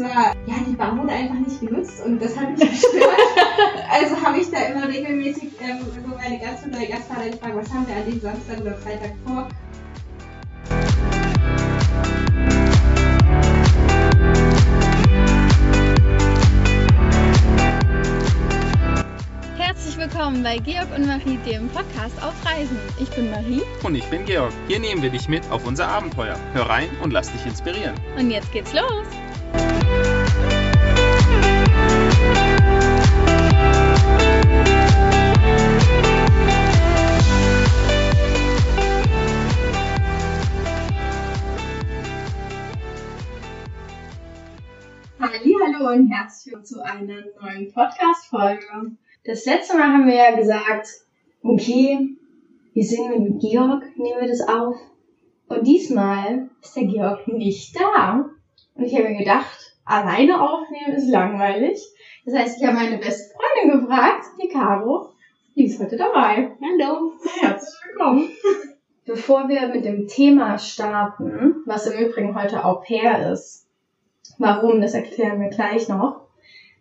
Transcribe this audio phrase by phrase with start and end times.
[0.00, 3.04] war, ja, die Bar wurde einfach nicht genutzt und das hat mich gestört.
[3.90, 7.86] also habe ich da immer regelmäßig ähm, so meine Gastmutter, der Gastvater gefragt, was haben
[7.86, 9.48] wir an dem Samstag oder Freitag vor?
[19.58, 22.78] Herzlich willkommen bei Georg und Marie, dem Podcast auf Reisen.
[22.98, 23.62] Ich bin Marie.
[23.82, 24.52] Und ich bin Georg.
[24.68, 26.36] Hier nehmen wir dich mit auf unser Abenteuer.
[26.54, 27.94] Hör rein und lass dich inspirieren.
[28.18, 29.06] Und jetzt geht's los.
[45.22, 48.96] Hallo und herzlich willkommen zu einer neuen Podcast-Folge.
[49.26, 50.88] Das letzte Mal haben wir ja gesagt,
[51.42, 52.16] okay,
[52.72, 54.76] wir sind mit Georg, nehmen wir das auf.
[55.48, 58.30] Und diesmal ist der Georg nicht da.
[58.74, 61.78] Und ich habe mir gedacht, alleine aufnehmen ist langweilig.
[62.24, 65.10] Das heißt, ich habe meine beste Freundin gefragt, die Caro.
[65.54, 66.56] Die ist heute dabei.
[66.62, 67.12] Hallo.
[67.40, 68.30] Herzlich willkommen.
[69.04, 73.69] Bevor wir mit dem Thema starten, was im Übrigen heute Au pair ist,
[74.40, 76.22] warum, das erklären wir gleich noch.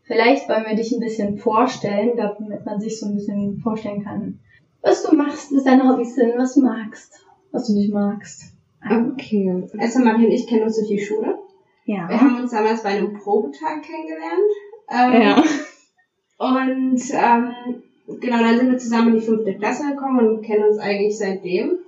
[0.03, 4.39] Vielleicht wollen wir dich ein bisschen vorstellen, damit man sich so ein bisschen vorstellen kann,
[4.81, 8.53] was du machst, was deine Hobbys sind, was du magst, was du nicht magst.
[8.83, 9.67] Okay.
[9.77, 11.37] Also Marie und ich kennen uns durch die Schule.
[11.85, 12.07] Ja.
[12.07, 14.51] Wir haben uns damals bei einem Probetag kennengelernt.
[14.89, 15.43] Ähm, ja.
[16.39, 17.83] Und ähm,
[18.21, 21.78] genau, dann sind wir zusammen in die fünfte Klasse gekommen und kennen uns eigentlich seitdem.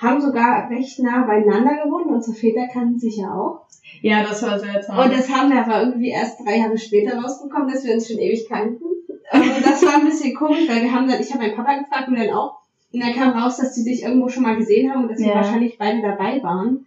[0.00, 2.06] Haben sogar recht nah beieinander gewohnt.
[2.06, 3.66] Unsere Väter kannten sich ja auch.
[4.02, 4.98] Ja, das war seltsam.
[4.98, 8.18] Und das haben wir aber irgendwie erst drei Jahre später rausbekommen, dass wir uns schon
[8.18, 8.82] ewig kannten.
[9.32, 12.08] Und das war ein bisschen komisch, weil wir haben dann, ich habe meinen Papa gefragt
[12.08, 12.60] und dann auch.
[12.92, 15.28] Und dann kam raus, dass sie sich irgendwo schon mal gesehen haben und dass wir
[15.28, 15.34] Ja.
[15.36, 16.86] wahrscheinlich beide dabei waren.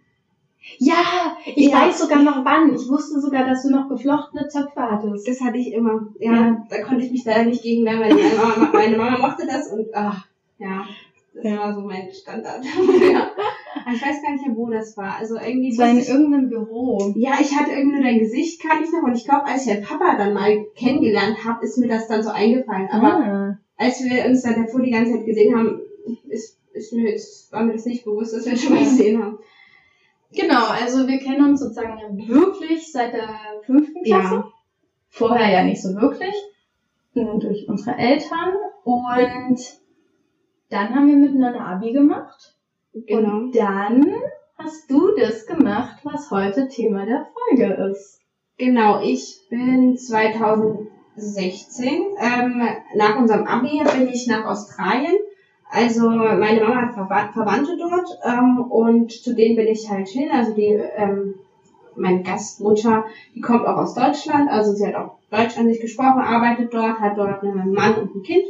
[0.78, 1.82] ja, ich Ja.
[1.82, 2.74] weiß sogar noch wann.
[2.74, 5.28] Ich wusste sogar, dass du noch geflochtene Zöpfe hattest.
[5.28, 6.08] Das hatte ich immer.
[6.18, 6.66] Ja, Ja.
[6.68, 9.70] da konnte ich mich leider nicht gegen wehren, weil meine Mama, meine Mama mochte das
[9.70, 10.26] und ach,
[10.58, 10.84] ja,
[11.34, 11.56] das Ja.
[11.58, 12.64] war so mein Standard.
[13.12, 13.30] ja.
[13.92, 15.16] Ich weiß gar nicht mehr, wo das war.
[15.18, 17.12] Also irgendwie Es war in ich- irgendeinem Büro.
[17.16, 19.02] Ja, ich hatte irgendwie nur dein Gesicht, kann ich noch.
[19.02, 22.22] Und ich glaube, als ich deinen Papa dann mal kennengelernt habe, ist mir das dann
[22.22, 22.88] so eingefallen.
[22.90, 23.58] Aber ah.
[23.76, 25.80] als wir uns dann davor die ganze Zeit gesehen haben,
[26.28, 28.88] ist, ist mir jetzt, war mir das nicht bewusst, dass wir uns schon mal Ja.
[28.88, 29.38] gesehen haben.
[30.32, 33.28] Genau, also wir kennen uns sozusagen wirklich seit der
[33.64, 34.34] fünften Klasse.
[34.34, 34.52] Ja.
[35.10, 36.34] Vorher ja nicht so wirklich.
[37.12, 38.54] Nur durch unsere Eltern.
[38.82, 39.58] Und
[40.70, 42.54] dann haben wir miteinander Abi gemacht.
[42.92, 43.36] Genau.
[43.38, 44.06] Und dann
[44.58, 48.20] hast du das gemacht, was heute Thema der Folge ist.
[48.56, 50.86] Genau, ich bin 2016,
[52.20, 52.62] ähm,
[52.94, 55.16] nach unserem Abi bin ich nach Australien.
[55.70, 60.30] Also meine Mama hat Verwa- Verwandte dort ähm, und zu denen bin ich halt hin.
[60.32, 61.34] Also die, ähm,
[61.96, 63.04] meine Gastmutter,
[63.34, 67.00] die kommt auch aus Deutschland, also sie hat auch Deutsch an sich gesprochen, arbeitet dort,
[67.00, 68.44] hat dort einen Mann und ein Kind.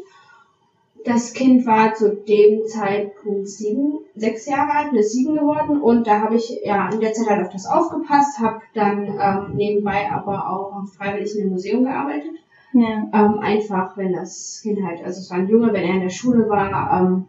[1.04, 6.06] Das Kind war zu dem Zeitpunkt sieben, sechs Jahre alt, und ist sieben geworden und
[6.06, 10.10] da habe ich ja in der Zeit halt auf das aufgepasst, habe dann ähm, nebenbei
[10.10, 12.32] aber auch freiwillig in einem Museum gearbeitet.
[12.72, 13.06] Ja.
[13.12, 16.08] Ähm, einfach, wenn das Kind halt, also es war ein Junge, wenn er in der
[16.08, 17.26] Schule war, ähm,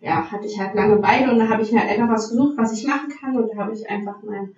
[0.00, 2.78] ja, hatte ich halt Langeweile und da habe ich mir halt einfach was gesucht, was
[2.78, 4.54] ich machen kann und da habe ich einfach mein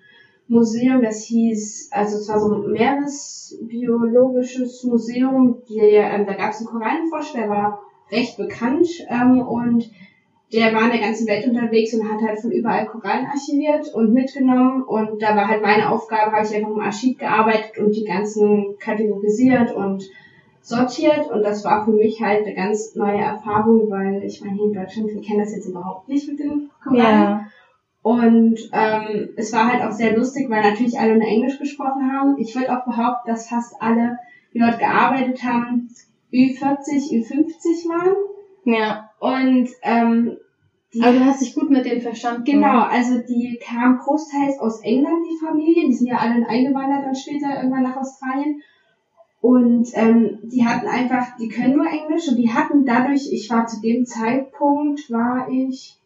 [0.48, 6.58] Museum, das hieß, also es war so ein meeresbiologisches Museum, die, ähm, da gab es
[6.58, 9.90] einen Korallenforscher, der war recht bekannt ähm, und
[10.52, 14.14] der war in der ganzen Welt unterwegs und hat halt von überall Korallen archiviert und
[14.14, 18.04] mitgenommen und da war halt meine Aufgabe, habe ich einfach im Archiv gearbeitet und die
[18.04, 20.04] ganzen kategorisiert und
[20.62, 24.66] sortiert und das war für mich halt eine ganz neue Erfahrung, weil ich meine, hier
[24.66, 27.02] in Deutschland, wir kennen das jetzt überhaupt nicht mit den Korallen.
[27.02, 27.46] Ja.
[28.02, 32.38] Und ähm, es war halt auch sehr lustig, weil natürlich alle nur Englisch gesprochen haben.
[32.38, 34.18] Ich würde auch behaupten, dass fast alle,
[34.54, 35.90] die dort gearbeitet haben,
[36.32, 38.16] Ü40, Ü50 waren.
[38.64, 39.10] Ja.
[39.18, 40.36] Und ähm,
[40.94, 42.44] die Aber du hast dich gut mit denen verstanden.
[42.44, 45.86] Genau, also die kamen großteils aus England, die Familie.
[45.86, 48.62] Die sind ja alle eingewandert dann später irgendwann nach Australien.
[49.40, 53.66] Und ähm, die hatten einfach, die können nur Englisch und die hatten dadurch, ich war
[53.66, 55.96] zu dem Zeitpunkt, war ich,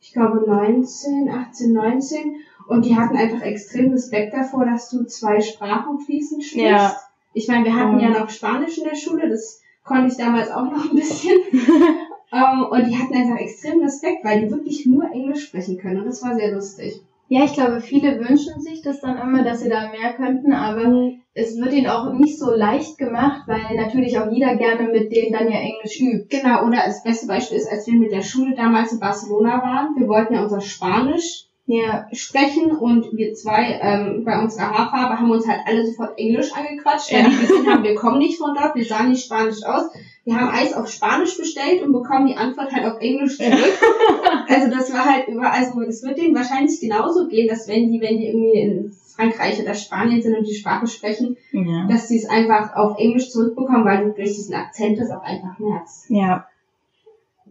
[0.00, 2.36] ich glaube 19, 18, 19
[2.68, 6.64] und die hatten einfach extrem Respekt davor, dass du zwei Sprachen fließend sprichst.
[6.70, 6.96] Ja.
[7.32, 8.00] Ich meine, wir hatten Mhm.
[8.00, 11.38] ja noch Spanisch in der Schule, das konnte ich damals auch noch ein bisschen.
[12.32, 16.00] Ähm, und die hatten einfach extrem Respekt, weil die wirklich nur Englisch sprechen können.
[16.00, 17.00] Und das war sehr lustig.
[17.28, 21.12] Ja, ich glaube, viele wünschen sich das dann immer, dass sie da mehr könnten, aber
[21.34, 25.32] es wird ihnen auch nicht so leicht gemacht, weil natürlich auch jeder gerne mit denen
[25.32, 26.36] dann ja Englisch übt.
[26.36, 29.96] Genau, oder das beste Beispiel ist, als wir mit der Schule damals in Barcelona waren,
[29.96, 32.06] wir wollten ja unser Spanisch Ja.
[32.12, 37.12] sprechen und wir zwei ähm, bei unserer Haarfarbe haben uns halt alle sofort Englisch angequatscht,
[37.12, 37.30] weil Ja.
[37.30, 39.90] wir gesehen haben, wir kommen nicht von dort, wir sahen nicht spanisch aus.
[40.24, 43.52] Wir haben Eis auf Spanisch bestellt und bekommen die Antwort halt auf Englisch zurück.
[44.48, 48.00] also das war halt überall so, das wird denen wahrscheinlich genauso gehen, dass wenn die,
[48.00, 51.86] wenn die irgendwie in Frankreich oder Spanien sind und die Sprache sprechen, Ja.
[51.88, 55.58] dass sie es einfach auf Englisch zurückbekommen, weil du durch diesen Akzent das auch einfach
[55.58, 56.10] merkst.
[56.10, 56.46] Ja.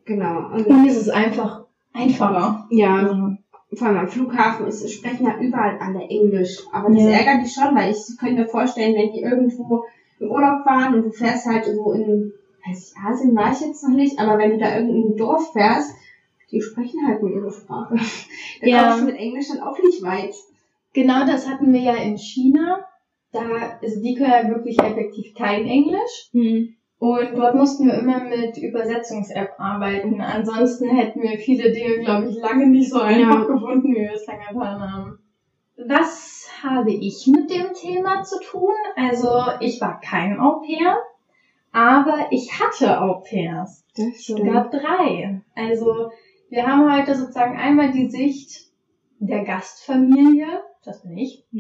[0.06, 0.50] Genau.
[0.54, 1.62] Und, Und es ist einfach
[1.94, 2.68] einfacher.
[2.70, 2.96] ja.
[2.96, 3.38] Also,
[3.74, 6.60] vor allem am Flughafen ist, sprechen ja überall alle Englisch.
[6.72, 7.10] Aber das Ja.
[7.10, 9.84] ärgert die schon, weil ich könnte mir vorstellen, wenn die irgendwo
[10.20, 12.32] im Urlaub waren und du fährst halt so in,
[12.66, 15.92] weiß ich, Asien war ich jetzt noch nicht, aber wenn du da irgendein Dorf fährst,
[16.52, 17.96] die sprechen halt nur ihre Sprache.
[18.62, 18.84] Da Ja.
[18.84, 20.34] kommst du mit Englisch dann auch nicht weit.
[20.94, 22.86] Genau das hatten wir ja in China.
[23.34, 26.30] Da, also die können ja wirklich effektiv kein Englisch.
[26.98, 30.22] Und dort mussten wir immer mit Übersetzungs-App arbeiten.
[30.22, 34.26] Ansonsten hätten wir viele Dinge, glaube ich, lange nicht so einfach gefunden, wie wir es
[34.26, 35.20] dann getan haben.
[35.78, 38.74] Was habe ich mit dem Thema zu tun?
[38.96, 40.98] Also, ich war kein Au pair,
[41.74, 43.86] aber ich hatte Au pairs.
[43.98, 45.42] Das Sogar drei.
[45.54, 46.12] Also,
[46.50, 48.72] wir haben heute sozusagen einmal die Sicht
[49.20, 51.46] der Gastfamilie, das bin ich,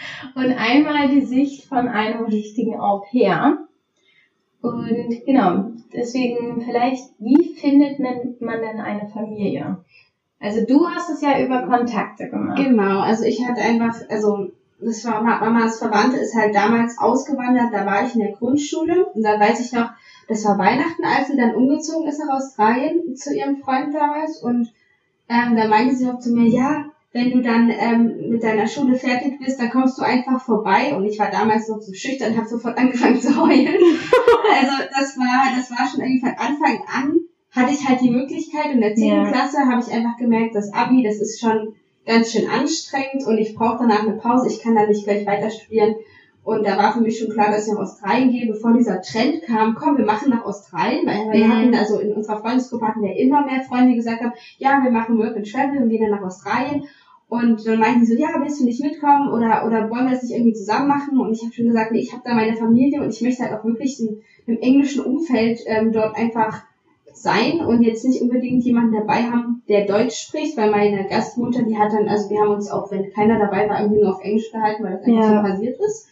[0.34, 3.66] und einmal die Sicht von einem richtigen Au pair.
[4.62, 9.78] Und genau, deswegen vielleicht, wie findet man, denn eine Familie?
[10.38, 12.58] Also du hast es ja über Kontakte gemacht.
[12.58, 17.84] Genau, also ich hatte einfach, also das war Mamas Verwandte ist halt damals ausgewandert, da
[17.84, 19.90] war ich in der Grundschule und da weiß ich noch,
[20.28, 24.72] das war Weihnachten, als sie dann umgezogen ist nach Australien zu ihrem Freund damals und
[25.28, 28.96] ähm, da meinte sie auch zu mir, ja, wenn du dann ähm, mit deiner Schule
[28.96, 32.38] fertig bist, dann kommst du einfach vorbei und ich war damals noch so schüchtern und
[32.38, 33.74] habe sofort angefangen zu heulen.
[34.60, 37.20] also das war, das war schon irgendwie von Anfang an
[37.52, 39.06] hatte ich halt die Möglichkeit in der 10.
[39.08, 39.28] Ja.
[39.28, 41.74] Klasse habe ich einfach gemerkt, das Abi, das ist schon
[42.06, 45.50] ganz schön anstrengend und ich brauche danach eine Pause, ich kann da nicht gleich weiter
[45.50, 45.96] studieren.
[46.42, 49.42] Und da war für mich schon klar, dass ich nach Australien gehe, bevor dieser Trend
[49.42, 51.52] kam, komm, wir machen nach Australien, weil wir Mhm.
[51.52, 54.90] hatten, also in unserer Freundesgruppe hatten wir immer mehr Freunde, die gesagt haben, ja, wir
[54.90, 56.84] machen Work and Travel und gehen dann nach Australien.
[57.30, 60.24] Und dann meinten die so, ja, willst du nicht mitkommen oder, oder wollen wir das
[60.24, 61.18] nicht irgendwie zusammen machen?
[61.18, 63.52] Und ich habe schon gesagt, nee, ich habe da meine Familie und ich möchte halt
[63.58, 66.62] auch wirklich in, im englischen Umfeld ähm, dort einfach
[67.12, 71.78] sein und jetzt nicht unbedingt jemanden dabei haben, der Deutsch spricht, weil meine Gastmutter, die
[71.78, 74.50] hat dann, also wir haben uns auch, wenn keiner dabei war, irgendwie nur auf Englisch
[74.50, 75.42] gehalten, weil das einfach Ja.
[75.42, 76.08] so passiert ist.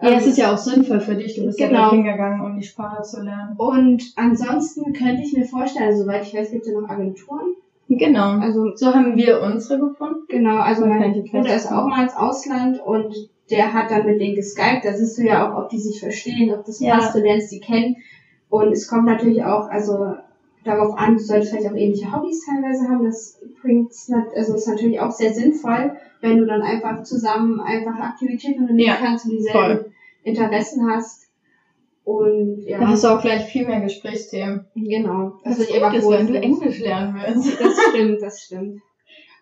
[0.00, 1.80] Ja, Ähm, es ist ja auch sinnvoll für dich, du bist ja Genau.
[1.82, 3.54] dort hingegangen, um die Sprache zu lernen.
[3.58, 7.54] und ansonsten könnte ich mir vorstellen, also, soweit ich weiß, gibt es ja noch Agenturen.
[7.88, 8.38] Genau.
[8.40, 10.24] Also So haben wir unsere gefunden.
[10.28, 13.14] Genau, also mein Bruder ist auch mal ins Ausland und
[13.50, 14.84] der hat dann mit denen geskypt.
[14.84, 16.96] Da siehst du ja auch, ob die sich verstehen, ob das Ja.
[16.96, 17.96] passt, du lernst die kennen.
[18.48, 20.14] Und es kommt natürlich auch, also
[20.64, 23.04] darauf an, du solltest vielleicht auch ähnliche Hobbys teilweise haben.
[23.04, 23.92] Das bringt,
[24.34, 28.96] also ist natürlich auch sehr sinnvoll, wenn du dann einfach zusammen einfach Aktivitäten unternehmen Ja,
[28.96, 29.92] kannst und dieselben
[30.22, 31.23] Interessen hast.
[32.04, 34.66] Und ja, Da hast du auch gleich viel mehr Gesprächsthemen.
[34.74, 35.38] genau.
[35.42, 36.40] Das wird ist gut, ist, wenn du.
[36.40, 37.60] Englisch lernen willst.
[37.60, 38.82] Das stimmt, das stimmt.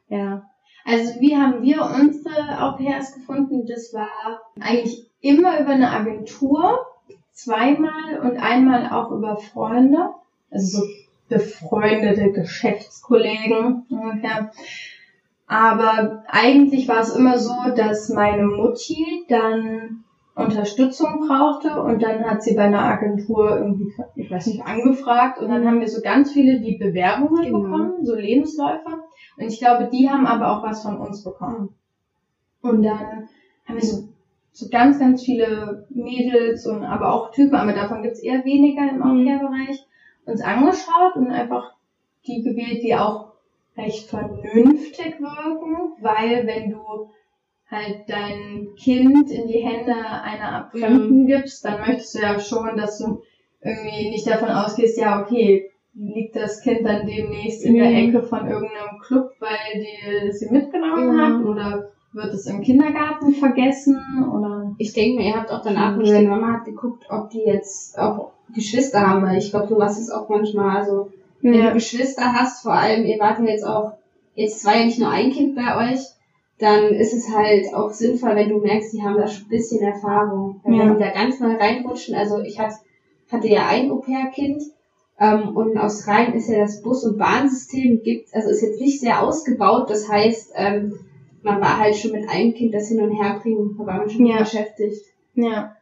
[0.09, 0.43] Ja.
[0.85, 3.65] Also wie haben wir unsere Au pairs gefunden?
[3.67, 6.85] Das war eigentlich immer über eine Agentur,
[7.33, 10.11] zweimal und einmal auch über Freunde,
[10.51, 10.87] also so
[11.31, 14.51] befreundete Geschäftskollegen ungefähr.
[15.47, 20.02] Aber eigentlich war es immer so, dass meine Mutti dann
[20.35, 25.51] Unterstützung brauchte und dann hat sie bei einer Agentur irgendwie, ich weiß nicht, angefragt und
[25.51, 27.61] dann haben wir so ganz viele die Bewerbungen Genau.
[27.61, 28.89] bekommen, so Lebensläufe.
[29.37, 31.75] Und ich glaube, die haben aber auch was von uns bekommen.
[32.63, 33.29] Und dann
[33.67, 34.09] haben wir so,
[34.53, 39.03] so ganz, ganz viele Mädels und aber auch Typen, aber davon gibt's eher weniger im
[39.03, 39.87] Au-pair-Bereich,
[40.25, 41.75] uns angeschaut und einfach
[42.27, 43.33] die gewählt, die auch
[43.77, 47.11] recht vernünftig wirken, weil wenn du
[47.73, 52.99] halt dein Kind in die Hände einer Fremden gibst, dann möchtest du ja schon, dass
[52.99, 53.23] du
[53.63, 57.97] irgendwie nicht davon ausgehst, ja, okay, liegt das Kind dann demnächst in der Mhm.
[57.97, 61.21] Ecke von irgendeinem Club, weil die sie mitgenommen Mhm.
[61.21, 63.97] hat oder wird es im Kindergarten vergessen
[64.31, 66.05] oder Ich denke mir, ihr habt auch danach, Mhm.
[66.05, 70.11] deine Mama hat geguckt, ob die jetzt auch Geschwister haben, weil ich glaube, sowas ist
[70.11, 71.11] auch manchmal, also
[71.41, 73.93] wenn du Geschwister hast, vor allem, ihr wart ja jetzt auch,
[74.35, 76.01] jetzt war ja nicht nur ein Kind bei euch,
[76.63, 79.83] dann ist es halt auch sinnvoll, wenn du merkst, die haben da schon ein bisschen
[79.83, 80.61] Erfahrung.
[80.65, 80.85] Weil Ja.
[80.89, 82.77] wenn die da ganz neu reinrutschen, also ich hatte,
[83.31, 84.63] hatte ja ein Au-pair-Kind,
[85.21, 89.01] ähm, und in Australien ist ja das Bus- und Bahnsystem gibt, also ist jetzt nicht
[89.01, 90.99] sehr ausgebaut, das heißt, ähm,
[91.43, 94.09] man war halt schon mit einem Kind das hin und her bringen, da war man
[94.09, 94.39] schon Ja.
[94.39, 95.05] beschäftigt.
[95.35, 95.73] Ja.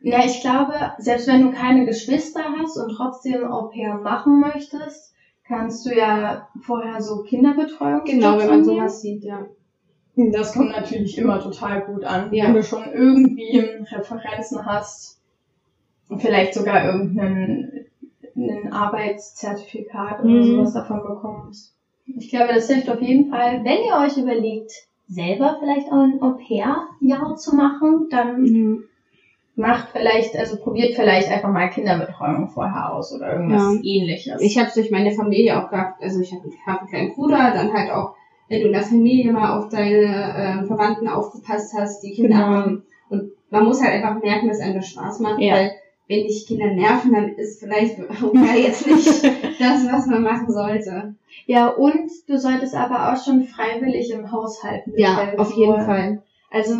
[0.00, 5.12] Ja, ich glaube, selbst wenn du keine Geschwister hast und trotzdem Au pair machen möchtest,
[5.46, 9.44] kannst du ja vorher so Kinderbetreuung Genau, wenn man sowas sieht, ja.
[10.16, 12.32] Das kommt natürlich immer total gut an.
[12.32, 12.44] Ja.
[12.46, 13.58] Wenn du schon irgendwie
[13.90, 15.20] Referenzen hast
[16.08, 17.86] und vielleicht sogar irgendeinen
[18.34, 20.42] ein Arbeitszertifikat oder Mhm.
[20.42, 21.74] sowas davon bekommst.
[22.06, 23.62] Ich glaube, das hilft auf jeden Fall.
[23.64, 24.72] Wenn ihr euch überlegt,
[25.06, 28.84] selber vielleicht auch ein Au-pair-Jahr zu machen, dann
[29.54, 33.80] macht vielleicht, also probiert vielleicht einfach mal Kinderbetreuung vorher aus oder irgendwas Ja.
[33.82, 34.40] ähnliches.
[34.40, 36.02] Ich habe es durch meine Familie auch gehabt.
[36.02, 38.14] Also ich habe hab einen kleinen Bruder, dann halt auch,
[38.52, 42.46] wenn du in der Familie mal auf deine ähm, Verwandten aufgepasst hast, die Kinder Genau.
[42.48, 42.82] haben.
[43.08, 45.54] Und man muss halt einfach merken, dass einem das Spaß macht, Ja.
[45.54, 45.70] weil
[46.08, 49.06] wenn dich Kinder nerven, dann ist vielleicht ja, jetzt nicht
[49.58, 51.14] das, was man machen sollte.
[51.46, 55.84] ja, und du solltest aber auch schon freiwillig im Haushalt mithelfen auf jeden wollen.
[55.86, 56.22] Fall.
[56.50, 56.74] Also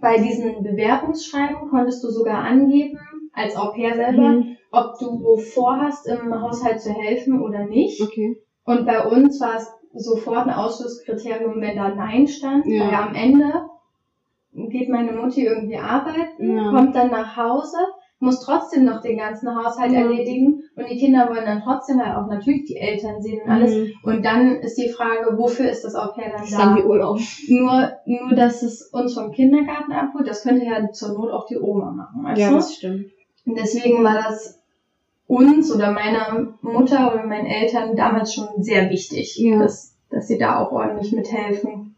[0.00, 2.98] bei diesen Bewerbungsschreiben konntest du sogar angeben,
[3.32, 4.56] als Au pair selber, Mhm.
[4.70, 8.00] ob du vorhast, im Haushalt zu helfen oder nicht.
[8.00, 8.36] Okay.
[8.64, 12.84] Und bei uns war es sofort ein Ausschlusskriterium, wenn da Nein stand, Ja.
[12.86, 13.52] weil am Ende
[14.52, 16.70] geht meine Mutti irgendwie arbeiten, Ja.
[16.70, 17.76] kommt dann nach Hause,
[18.20, 20.00] muss trotzdem noch den ganzen Haushalt Ja.
[20.00, 23.74] erledigen und die Kinder wollen dann trotzdem halt auch natürlich die Eltern sehen und alles.
[23.74, 23.92] Mhm.
[24.02, 26.58] Und dann ist die Frage, wofür ist das Au dann Das da?
[26.58, 27.20] dann wie Urlaub.
[27.48, 31.58] Nur, nur, dass es uns vom Kindergarten abholt, das könnte ja zur Not auch die
[31.58, 32.54] Oma machen, weißt Ja, du?
[32.56, 33.06] das stimmt.
[33.46, 34.57] Und deswegen war das
[35.28, 39.58] uns oder meiner Mutter oder meinen Eltern damals schon sehr wichtig, Ja.
[39.60, 41.94] dass, dass sie da auch ordentlich mithelfen.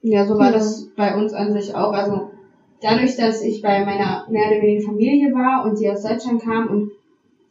[0.00, 0.52] Ja, so war Ja.
[0.52, 1.92] das bei uns an sich auch.
[1.92, 2.30] Also
[2.80, 6.68] dadurch, dass ich bei meiner mehr oder weniger Familie war und die aus Deutschland kam
[6.68, 6.92] und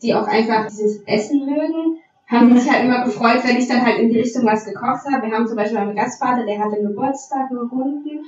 [0.02, 4.00] die auch einfach dieses Essen mögen, haben sich halt immer gefreut, wenn ich dann halt
[4.00, 5.28] in die Richtung was gekocht habe.
[5.28, 8.26] Wir haben zum Beispiel meinen Gastvater, der hatte Geburtstag gefunden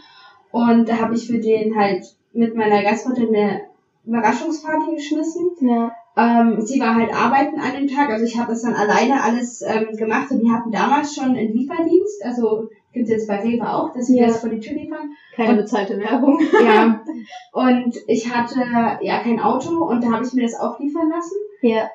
[0.52, 3.62] und da habe ich für den halt mit meiner Gastmutter eine
[4.06, 5.52] Überraschungsparty geschmissen.
[5.62, 5.92] Ja.
[6.18, 9.62] Ähm, sie war halt arbeiten an dem Tag, also ich habe das dann alleine alles
[9.62, 13.94] ähm, gemacht und die hatten damals schon einen Lieferdienst, also gibt's jetzt bei Rewe auch,
[13.94, 14.28] dass sie Ja.
[14.28, 15.12] das vor die Tür liefern.
[15.36, 16.40] Keine Und- bezahlte Werbung.
[16.66, 17.02] Ja.
[17.54, 18.60] Und ich hatte
[19.02, 21.36] ja kein Auto und da habe ich mir das auch liefern lassen.
[21.62, 21.90] Ja.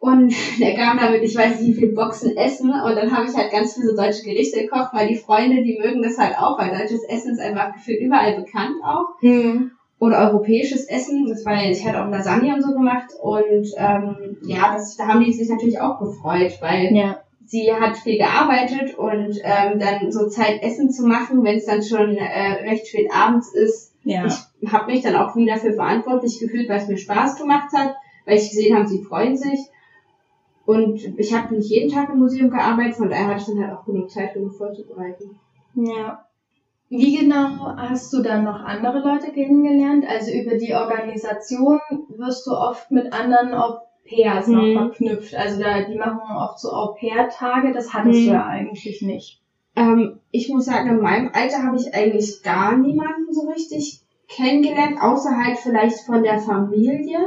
[0.00, 3.36] Und der kam damit, ich weiß nicht wie viele Boxen Essen und dann habe ich
[3.36, 6.58] halt ganz viele so deutsche Gerichte gekocht, weil die Freunde, die mögen das halt auch,
[6.58, 9.72] weil deutsches Essen ist einfach gefühlt überall bekannt auch Mhm.
[10.00, 11.26] Oder europäisches Essen.
[11.28, 15.24] Das war ich hatte auch Lasagne und so gemacht und ähm, ja, das, da haben
[15.24, 17.20] die sich natürlich auch gefreut, weil Ja.
[17.46, 21.82] sie hat viel gearbeitet und ähm, dann so Zeit Essen zu machen, wenn es dann
[21.82, 23.94] schon äh, recht spät abends ist.
[24.04, 24.26] Ja.
[24.60, 27.94] Ich habe mich dann auch wieder dafür verantwortlich gefühlt, weil es mir Spaß gemacht hat,
[28.24, 29.60] weil ich gesehen habe, sie freuen sich.
[30.64, 33.76] Und ich habe nicht jeden Tag im Museum gearbeitet, von daher hatte ich dann halt
[33.78, 35.38] auch genug Zeit, genug vorzubereiten.
[35.74, 36.24] Ja.
[36.90, 40.06] Wie genau hast du dann noch andere Leute kennengelernt?
[40.08, 44.72] Also über die Organisation wirst du oft mit anderen Au pairs noch Mhm.
[44.72, 45.34] verknüpft.
[45.34, 48.24] Also da, die machen oft so Au pair-Tage, das hattest Mhm.
[48.24, 49.40] du ja eigentlich nicht.
[49.76, 54.96] Ähm, ich muss sagen, in meinem Alter habe ich eigentlich gar niemanden so richtig kennengelernt,
[55.00, 57.18] außer halt vielleicht von der Familie,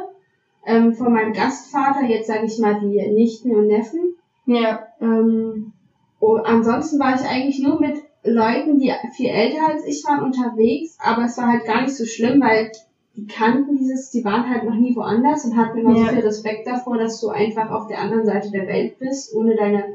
[0.65, 4.15] ähm, von meinem Gastvater, jetzt sage ich mal die Nichten und Neffen.
[4.45, 4.87] Ja.
[4.99, 5.71] Ähm,
[6.19, 10.97] oh, ansonsten war ich eigentlich nur mit Leuten, die viel älter als ich waren, unterwegs,
[10.99, 12.71] aber es war halt gar nicht so schlimm, weil
[13.15, 16.05] die kannten dieses, die waren halt noch nie woanders und hatten immer Ja.
[16.05, 19.55] so viel Respekt davor, dass du einfach auf der anderen Seite der Welt bist, ohne
[19.55, 19.85] deine,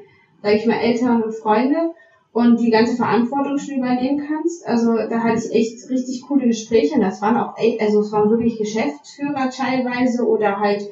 [0.42, 1.94] sag ich mal, Eltern und Freunde
[2.32, 4.66] und die ganze Verantwortung schon übernehmen kannst.
[4.66, 8.12] Also da hatte ich echt richtig coole Gespräche und das waren auch echt, also es
[8.12, 10.82] waren wirklich Geschäftsführer teilweise oder halt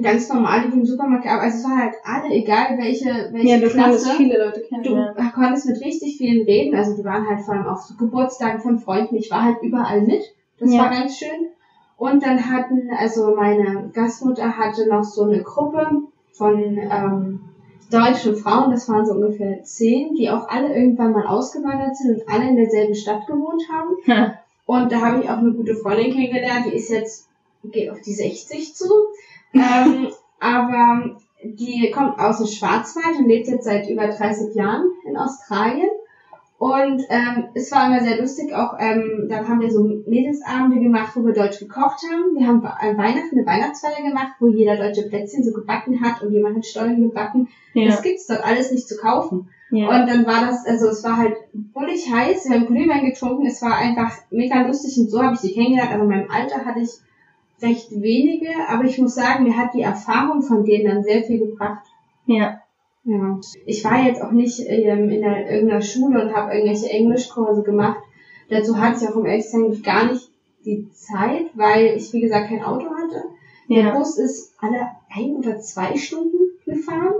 [0.00, 1.26] ganz normale, die im Supermarkt.
[1.26, 4.10] Also es war halt alle, egal welche, welche Ja, du Klasse.
[4.16, 5.32] viele Leute Du kennenlernen.
[5.34, 8.78] konntest mit richtig vielen reden, also die waren halt vor allem auf so Geburtstagen von
[8.78, 9.16] Freunden.
[9.16, 10.22] Ich war halt überall mit.
[10.58, 10.82] Das Ja.
[10.82, 11.48] war ganz schön.
[11.98, 17.40] Und dann hatten, also meine Gastmutter hatte noch so eine Gruppe von ähm,
[17.90, 22.28] deutschen Frauen, das waren so ungefähr zehn, die auch alle irgendwann mal ausgewandert sind und
[22.28, 23.90] alle in derselben Stadt gewohnt haben.
[24.08, 24.38] Ha.
[24.64, 27.28] Und da habe ich auch eine gute Freundin kennengelernt, die ist jetzt,
[27.64, 28.86] geht auf die 60 zu.
[29.54, 30.08] Ähm,
[30.40, 35.90] aber die kommt aus dem Schwarzwald und lebt jetzt seit über 30 Jahren in Australien.
[36.62, 41.10] Und ähm, es war immer sehr lustig, auch ähm, dann haben wir so Mädelsabende gemacht,
[41.16, 42.38] wo wir Deutsch gekocht haben.
[42.38, 46.32] Wir haben an Weihnachten eine Weihnachtsfeier gemacht, wo jeder deutsche Plätzchen so gebacken hat und
[46.32, 47.48] jemand hat Stollen gebacken.
[47.74, 47.86] Ja.
[47.86, 49.48] Das gibt's dort alles nicht zu kaufen.
[49.70, 49.88] ja.
[49.88, 53.60] Und dann war das, also es war halt bullig heiß, wir haben Glühwein getrunken, es
[53.60, 55.92] war einfach mega lustig und so habe ich sie kennengelernt.
[55.92, 56.90] Aber in meinem Alter hatte ich
[57.62, 61.38] recht wenige, aber ich muss sagen, mir hat die Erfahrung von denen dann sehr viel
[61.40, 61.84] gebracht.
[62.26, 62.58] ja.
[63.04, 63.40] Ja.
[63.66, 67.98] Ich war jetzt auch nicht ähm, in der, irgendeiner Schule und habe irgendwelche Englischkurse gemacht.
[68.48, 69.46] Dazu hatte ich auch um ehrlich
[69.82, 70.30] gar nicht
[70.64, 73.24] die Zeit, weil ich wie gesagt kein Auto hatte.
[73.68, 73.98] Der Ja.
[73.98, 77.14] Bus ist alle ein oder zwei Stunden gefahren.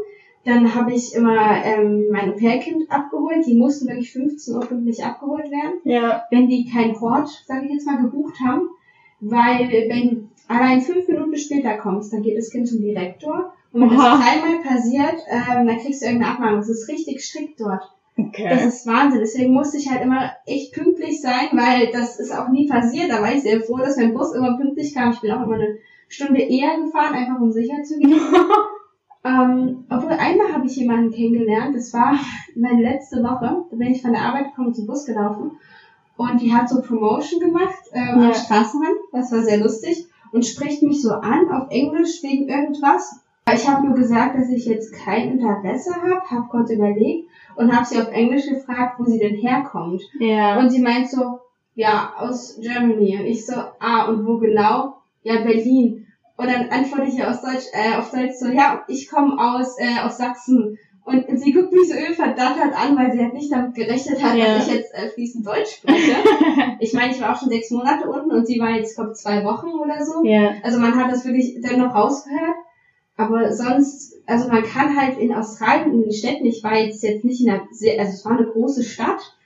[0.45, 3.45] Dann habe ich immer ähm, mein Au-pair-Kind abgeholt.
[3.45, 6.23] Die mussten wirklich 15 Uhr pünktlich abgeholt werden, Ja.
[6.31, 8.69] wenn die keinen Hort, sage ich jetzt mal, gebucht haben.
[9.19, 13.53] Weil wenn allein fünf Minuten später kommst, dann geht das Kind zum Direktor.
[13.73, 14.17] Und wenn das Oha.
[14.19, 16.61] dreimal passiert, ähm, dann kriegst du irgendeine Abmahnung.
[16.61, 17.83] Das ist richtig strikt dort.
[18.17, 18.67] Das Okay.
[18.69, 19.21] ist Wahnsinn.
[19.21, 23.11] Deswegen musste ich halt immer echt pünktlich sein, weil das ist auch nie passiert.
[23.11, 25.13] Da war ich sehr froh, dass mein Bus immer pünktlich kam.
[25.13, 28.21] Ich bin auch immer eine Stunde eher gefahren, einfach um sicher zu gehen.
[29.25, 31.75] ähm, obwohl einmal habe ich jemanden kennengelernt.
[31.75, 32.19] Das war
[32.55, 33.65] meine letzte Woche.
[33.71, 35.53] Da bin ich von der Arbeit gekommen zum Bus gelaufen.
[36.19, 38.27] Und die hat so Promotion gemacht ähm, Ja.
[38.29, 38.97] am Straßenrand.
[39.13, 40.07] Das war sehr lustig.
[40.33, 43.21] Und spricht mich so an auf Englisch wegen irgendwas.
[43.53, 47.85] Ich habe nur gesagt, dass ich jetzt kein Interesse habe, habe kurz überlegt und habe
[47.85, 50.03] sie auf Englisch gefragt, wo sie denn herkommt.
[50.19, 50.59] Ja.
[50.59, 51.41] Und sie meint so,
[51.75, 53.19] ja, aus Germany.
[53.19, 54.99] Und ich so, ah, und wo genau?
[55.23, 56.07] Ja, Berlin.
[56.37, 59.79] Und dann antworte ich ihr aus Deutsch, äh, auf Deutsch so, ja, ich komme aus,
[59.79, 60.79] äh, aus Sachsen.
[61.05, 64.37] Und sie guckt mich so übel verdattert an, weil sie halt nicht damit gerechnet hat,
[64.37, 64.55] Ja.
[64.57, 66.15] dass ich jetzt äh, fließend Deutsch spreche.
[66.81, 69.45] ich meine, ich war auch schon sechs Monate unten und sie war jetzt, glaube zwei
[69.45, 70.25] Wochen oder so.
[70.25, 70.53] ja.
[70.63, 72.55] Also man hat das wirklich dennoch rausgehört.
[73.17, 77.25] Aber sonst, also man kann halt in Australien, in den Städten, ich war jetzt, jetzt
[77.25, 79.37] nicht in einer, sehr, also es war eine große Stadt,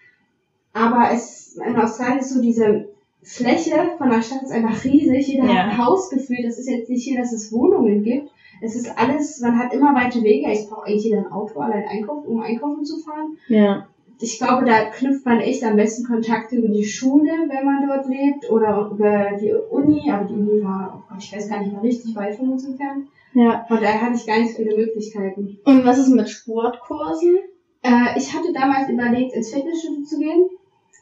[0.73, 2.89] aber es, in Australien ist so diese
[3.23, 5.55] Fläche von der Stadt ist einfach riesig, jeder Ja.
[5.55, 8.31] hat ein Haus gefühlt, das ist jetzt nicht hier, dass es Wohnungen gibt.
[8.61, 11.85] Es ist alles, man hat immer weite Wege, ich brauche eigentlich jeder ein Auto, allein
[11.89, 13.87] einkaufen, um einkaufen zu fahren Ja.
[14.21, 18.09] ich glaube, da knüpft man echt am besten Kontakte über die Schule, wenn man dort
[18.09, 21.73] lebt, oder über die Uni, aber die Uni war, oh Gott, ich weiß gar nicht
[21.73, 23.09] mal richtig weit von uns entfernt.
[23.35, 23.65] Ja.
[23.69, 25.59] Von daher hatte ich gar nicht viele Möglichkeiten.
[25.65, 27.37] Und was ist mit Sportkursen?
[27.83, 30.49] Äh, ich hatte damals überlegt, ins Fitnessstudio zu gehen,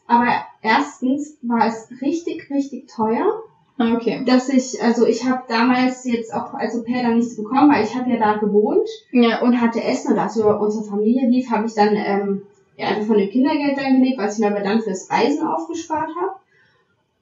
[0.08, 0.26] aber
[0.60, 3.42] erstens war es richtig, richtig teuer,
[3.78, 4.22] Okay.
[4.24, 7.94] dass ich, also ich habe damals jetzt auch als Au-pair dann nichts bekommen, weil ich
[7.96, 9.42] habe ja da gewohnt Ja.
[9.42, 12.42] und hatte Essen und als über unsere Familie lief, habe ich dann ähm,
[12.76, 16.08] ja, einfach von dem Kindergeld dann gelebt, was ich mir aber dann fürs Reisen aufgespart
[16.20, 16.36] habe.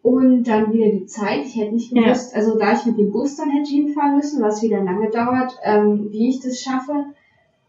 [0.02, 1.44] Und dann wieder die Zeit.
[1.46, 2.02] Ich hätte nicht Ja.
[2.02, 5.56] gewusst, also da ich mit dem Bus dann hätte hinfahren müssen, was wieder lange dauert,
[5.62, 7.06] ähm, wie ich das schaffe.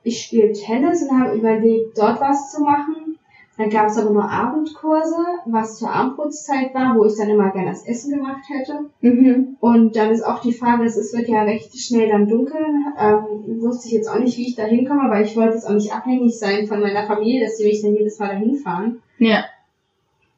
[0.04, 3.12] Ich spiele Tennis und habe überlegt, dort was zu machen.
[3.58, 7.70] Dann gab es aber nur Abendkurse, was zur Abendbrotzeit war, wo ich dann immer gerne
[7.70, 8.89] das Essen gemacht hätte.
[9.02, 9.58] Mhm.
[9.60, 12.60] Und dann ist auch die Frage, es wird ja recht schnell dann dunkel.
[12.98, 15.74] Ähm, wusste ich jetzt auch nicht, wie ich da hinkomme, weil ich wollte jetzt auch
[15.74, 19.02] nicht abhängig sein von meiner Familie, dass die mich dann jedes Mal dahin fahren.
[19.20, 19.46] Ja.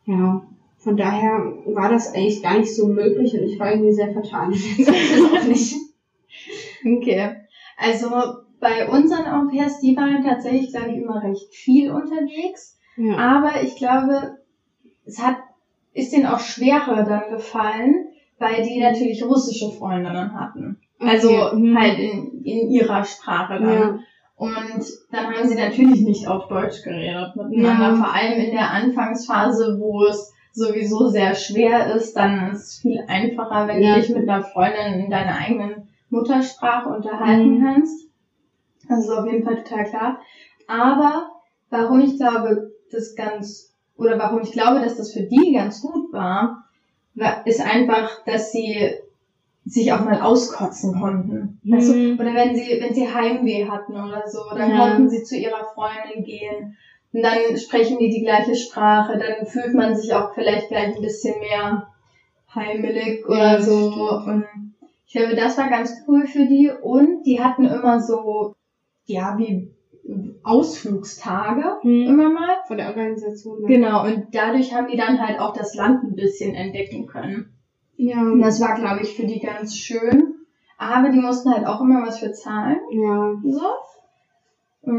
[0.05, 0.41] Ja,
[0.77, 4.51] von daher war das eigentlich gar nicht so möglich und ich war irgendwie sehr vertan.
[5.33, 5.75] Auch nicht.
[6.85, 7.35] Okay.
[7.77, 8.09] Also
[8.59, 12.74] bei unseren Au pairs, die waren tatsächlich, glaube ich, immer recht viel unterwegs.
[12.97, 13.17] Ja.
[13.17, 14.37] Aber ich glaube,
[15.05, 15.37] es hat,
[15.93, 18.07] ist denen auch schwerer dann gefallen,
[18.39, 20.79] weil die natürlich russische Freundinnen hatten.
[20.99, 23.73] Also Okay, halt in, in ihrer Sprache dann.
[23.73, 23.99] Ja.
[24.37, 27.95] Und dann haben sie natürlich nicht auf Deutsch geredet miteinander, Ja.
[27.95, 32.99] vor allem in der Anfangsphase, wo es sowieso sehr schwer ist, dann ist es viel
[33.07, 33.95] einfacher, wenn Ja.
[33.95, 37.63] du dich mit einer Freundin in deiner eigenen Muttersprache unterhalten Mhm.
[37.63, 38.09] kannst.
[38.87, 40.19] Das ist auf jeden Fall total klar.
[40.67, 41.29] Aber
[41.69, 46.11] warum ich glaube, das ganz, oder warum ich glaube, dass das für die ganz gut
[46.11, 46.65] war,
[47.13, 48.91] war ist einfach, dass sie
[49.65, 51.59] sich auch mal auskotzen konnten.
[51.63, 52.17] Mhm.
[52.19, 54.87] Oder wenn sie, wenn sie Heimweh hatten oder so, dann Ja.
[54.87, 56.77] konnten sie zu ihrer Freundin gehen.
[57.13, 61.01] Und dann sprechen die die gleiche Sprache, dann fühlt man sich auch vielleicht gleich ein
[61.01, 61.87] bisschen mehr
[62.53, 63.91] heimelig oder Ja, so.
[63.91, 64.27] stimmt.
[64.27, 64.45] Und
[65.07, 66.69] ich glaube, das war ganz cool für die.
[66.69, 68.53] Und die hatten immer so,
[69.05, 69.71] ja, wie
[70.43, 72.07] Ausflugstage Mhm.
[72.07, 72.57] immer mal.
[72.67, 73.61] Von der Organisation.
[73.61, 73.67] ne?
[73.67, 77.53] Genau, und dadurch haben die dann halt auch das Land ein bisschen entdecken können.
[77.97, 78.21] Ja.
[78.21, 80.35] Und das war, glaube ich, für die ganz schön.
[80.77, 82.79] Aber die mussten halt auch immer was für zahlen.
[82.91, 83.33] Ja.
[83.43, 84.91] So.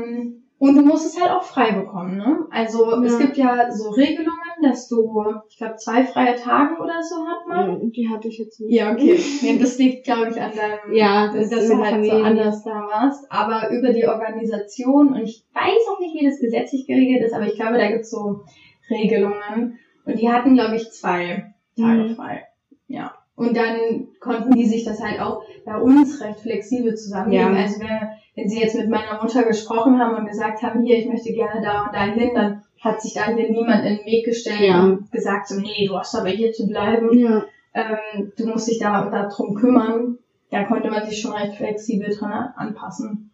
[0.59, 2.47] Und du musst es halt auch frei bekommen, ne?
[2.51, 3.03] Also Ja.
[3.03, 7.47] es gibt ja so Regelungen, dass du, ich glaube, zwei freie Tage oder so hat
[7.47, 7.83] man.
[7.83, 8.73] Ja, Die hatte ich jetzt nicht.
[8.75, 9.21] Ja, okay.
[9.43, 12.65] Nee, das liegt, glaube ich, an deinem, Ja, dass, das ist du halt so anders
[12.65, 13.31] da warst.
[13.31, 17.47] Aber über die Organisation, und ich weiß auch nicht, wie das gesetzlich geregelt ist, aber
[17.47, 18.41] ich glaube, da gibt's so
[18.89, 19.79] Regelungen.
[20.07, 22.15] Und die hatten, glaube ich, zwei Tage Mhm.
[22.17, 22.47] frei.
[22.89, 23.13] Ja.
[23.37, 27.55] Und dann konnten die sich das halt auch bei uns recht flexibel zusammenlegen.
[27.55, 27.63] Ja.
[27.63, 31.07] Also wenn, wenn sie jetzt mit meiner Mutter gesprochen haben und gesagt haben, hier, ich
[31.07, 34.25] möchte gerne da und dahin hin, dann hat sich da hier niemand in den Weg
[34.25, 34.83] gestellt Ja.
[34.85, 37.45] und gesagt so, nee, du hast aber hier zu bleiben Ja.
[37.75, 40.19] ähm, du musst dich da darum kümmern.
[40.51, 43.31] Da konnte man sich schon recht flexibel dran anpassen.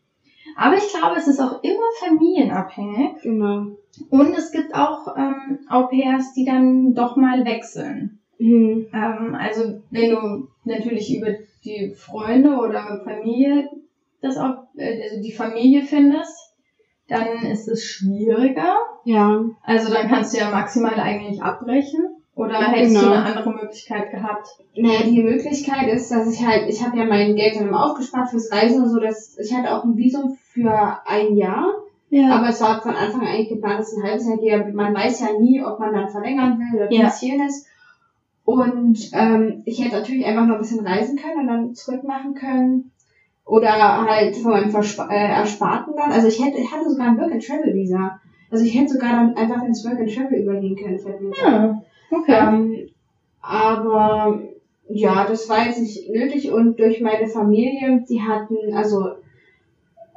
[0.56, 3.22] Aber ich glaube, es ist auch immer familienabhängig.
[3.22, 3.66] Genau.
[4.10, 8.18] Und es gibt auch ähm, Au pairs, die dann doch mal wechseln.
[8.38, 8.86] Mhm.
[8.92, 11.28] Ähm, also wenn du natürlich über
[11.64, 13.68] die Freunde oder Familie
[14.20, 16.54] das auch, äh, also die Familie findest,
[17.08, 18.74] dann ist es schwieriger.
[19.04, 19.44] Ja.
[19.62, 22.16] Also dann kannst du ja maximal eigentlich abbrechen.
[22.34, 23.08] Oder hättest Genau.
[23.08, 24.48] du eine andere Möglichkeit gehabt?
[24.74, 28.30] Naja, die Möglichkeit ist, dass ich halt, ich habe ja mein Geld dann immer aufgespart
[28.30, 31.66] fürs Reisen und so, dass ich hatte auch ein Visum für ein Jahr,
[32.08, 32.30] Ja.
[32.30, 34.94] aber es war von Anfang an eigentlich geplant, dass es ein halbes Jahr geht, man
[34.94, 37.04] weiß ja nie, ob man dann verlängern will oder Ja.
[37.04, 37.66] dies, jenes.
[38.52, 42.90] Und ähm, ich hätte natürlich einfach noch ein bisschen reisen können und dann zurückmachen können.
[43.46, 43.70] Oder
[44.06, 46.12] halt von meinem Verspa äh, Ersparten dann.
[46.12, 48.20] Also ich hätte, ich hatte sogar ein Work-and-Travel-Visa.
[48.50, 51.32] Also ich hätte sogar dann einfach ins Work-and-Travel übergehen können.
[51.42, 51.82] ja.
[52.10, 52.38] Okay.
[52.38, 52.88] Ähm,
[53.40, 54.42] aber
[54.86, 59.12] ja, das war jetzt nicht nötig und durch meine Familie, die hatten, also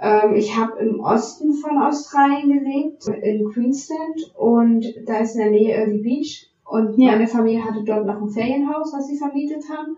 [0.01, 5.51] ähm, ich habe im Osten von Australien gelebt, in Queensland und da ist in der
[5.51, 7.11] Nähe Early Beach und Ja.
[7.11, 9.97] meine Familie hatte dort noch ein Ferienhaus, was sie vermietet haben.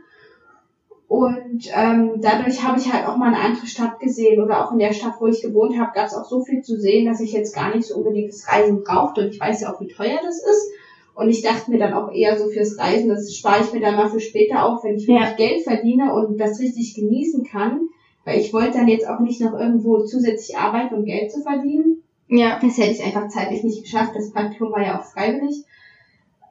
[1.08, 4.80] Und ähm, dadurch habe ich halt auch mal eine andere Stadt gesehen oder auch in
[4.80, 7.32] der Stadt, wo ich gewohnt habe, gab es auch so viel zu sehen, dass ich
[7.32, 9.22] jetzt gar nicht so unbedingt das Reisen brauchte.
[9.22, 10.72] Und ich weiß ja auch, wie teuer das ist.
[11.16, 13.96] Und ich dachte mir dann auch eher so fürs Reisen, das spare ich mir dann
[13.96, 15.36] mal für später auf, wenn ich wirklich Ja.
[15.36, 17.88] Geld verdiene und das richtig genießen kann.
[18.26, 22.04] Weil ich wollte dann jetzt auch nicht noch irgendwo zusätzlich arbeiten, um Geld zu verdienen.
[22.28, 22.60] ja.
[22.62, 24.12] Das hätte ich einfach zeitlich nicht geschafft.
[24.14, 25.64] Das Praktikum war ja auch freiwillig.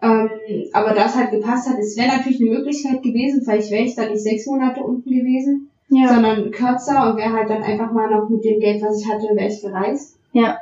[0.03, 0.31] Ähm,
[0.73, 3.95] aber da es halt gepasst hat, es wäre natürlich eine Möglichkeit gewesen, vielleicht wäre ich
[3.97, 6.09] da nicht sechs Monate unten gewesen, Ja.
[6.09, 9.35] sondern kürzer und wäre halt dann einfach mal noch mit dem Geld, was ich hatte,
[9.35, 10.17] wäre ich gereist.
[10.33, 10.59] Ja.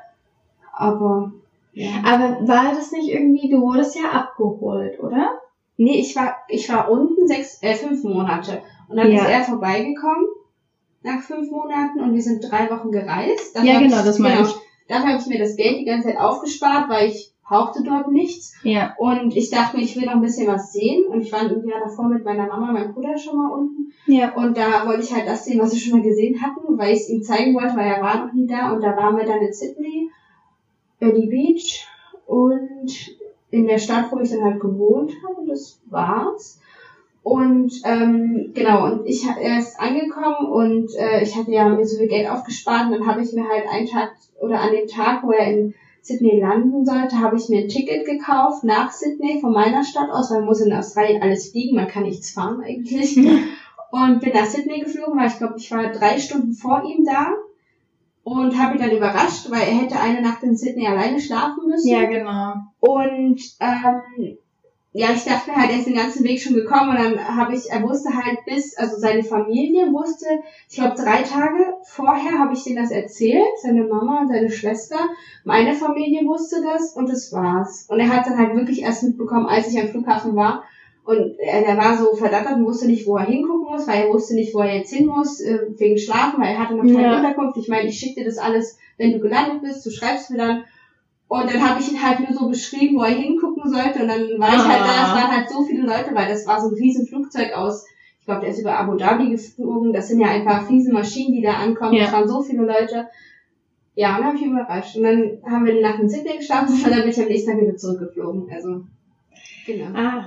[0.73, 1.33] Aber
[1.73, 1.89] ja.
[2.05, 5.27] Aber war das nicht irgendwie, du wurdest ja abgeholt, oder?
[5.77, 8.63] Nee, ich war, ich war unten sechs, äh, fünf Monate.
[8.89, 9.23] Und dann Ja.
[9.25, 10.27] ist er vorbeigekommen
[11.03, 13.57] nach fünf Monaten und wir sind drei Wochen gereist.
[13.57, 14.55] Dafür Ja, genau, ich, das meine ich.
[14.87, 18.55] Dafür habe ich mir das Geld die ganze Zeit aufgespart, weil ich brauchte dort nichts.
[18.63, 18.95] Ja.
[18.99, 21.07] Und ich dachte mir, ich will noch ein bisschen was sehen.
[21.07, 23.93] Und ich war ein Jahr davor mit meiner Mama und meinem Bruder schon mal unten.
[24.07, 24.35] Ja.
[24.35, 27.01] Und da wollte ich halt das sehen, was wir schon mal gesehen hatten, weil ich
[27.01, 28.73] es ihm zeigen wollte, weil er war noch nie da.
[28.73, 30.11] Und da waren wir dann in Sydney,
[31.01, 31.87] Early Beach
[32.27, 33.17] und
[33.51, 35.41] in der Stadt, wo ich dann halt gewohnt habe.
[35.41, 36.61] Und das war's.
[37.23, 41.97] Und ähm, genau, und ich er ist angekommen und äh, ich hatte ja mir so
[41.97, 45.23] viel Geld aufgespart und dann habe ich mir halt einen Tag oder an dem Tag,
[45.23, 49.53] wo er in Sydney landen sollte, habe ich mir ein Ticket gekauft nach Sydney von
[49.53, 53.17] meiner Stadt aus, weil man muss in Australien alles fliegen, man kann nichts fahren eigentlich.
[53.91, 57.33] Und bin nach Sydney geflogen, weil ich glaube, ich war drei Stunden vor ihm da
[58.25, 61.89] und habe ihn dann überrascht, weil er hätte eine Nacht in Sydney alleine schlafen müssen.
[61.89, 62.55] Ja, genau.
[62.81, 64.39] Und ähm,
[64.97, 67.69] ja, ich dachte halt, er ist den ganzen Weg schon gekommen und dann habe ich,
[67.69, 70.27] er wusste halt bis, also seine Familie wusste,
[70.71, 74.99] ich glaube drei Tage vorher habe ich denen das erzählt, seine Mama und seine Schwester,
[75.43, 77.87] meine Familie wusste das und das war's.
[77.89, 80.63] Und er hat dann halt wirklich erst mitbekommen, als ich am Flughafen war
[81.05, 84.13] und er, der war so verdattert und wusste nicht, wo er hingucken muss, weil er
[84.13, 87.03] wusste nicht, wo er jetzt hin muss, äh, wegen Schlafen, weil er hatte noch keine
[87.03, 87.17] Ja.
[87.17, 87.57] Unterkunft.
[87.57, 90.65] Ich meine, ich schicke dir das alles, wenn du gelandet bist, du schreibst mir dann
[91.27, 93.17] und dann habe ich ihn halt nur so beschrieben, wo er
[93.65, 94.03] hingucken sollte.
[94.03, 95.15] Und dann war ich halt da, es Ah.
[95.17, 97.85] waren halt so viele Leute, weil das war so ein riesen Flugzeug aus,
[98.21, 99.93] ich glaube, der ist über Abu Dhabi geflogen.
[99.93, 101.93] Das sind ja einfach riesen Maschinen, die da ankommen.
[101.95, 102.05] Ja.
[102.05, 103.07] Das waren so viele Leute.
[103.97, 104.97] Ja, und dann habe ich überrascht.
[104.97, 107.51] Und dann haben wir die Nacht in Sydney geschlafen und dann bin ich am nächsten
[107.53, 108.51] Tag wieder zurückgeflogen.
[108.51, 108.81] Also,
[109.67, 109.87] genau.
[109.95, 110.27] Ah,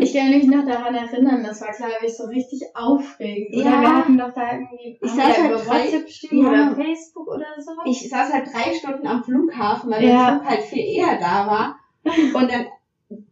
[0.00, 3.56] ich kann mich noch daran erinnern, das war, glaube ich, so richtig aufregend.
[3.56, 3.80] Oder Ja.
[3.82, 6.48] wir hatten doch da irgendwie Ich saß halt über WhatsApp Ja.
[6.48, 7.72] oder Facebook oder so.
[7.86, 10.26] Ich saß halt drei Stunden am Flughafen, weil Ja.
[10.30, 11.76] der Flug halt viel eher da war.
[12.34, 12.66] Und dann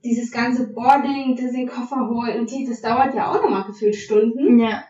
[0.05, 3.97] dieses ganze Boarding, das den Koffer holen und die, das dauert ja auch nochmal gefühlt
[3.97, 4.59] Stunden.
[4.59, 4.85] ja.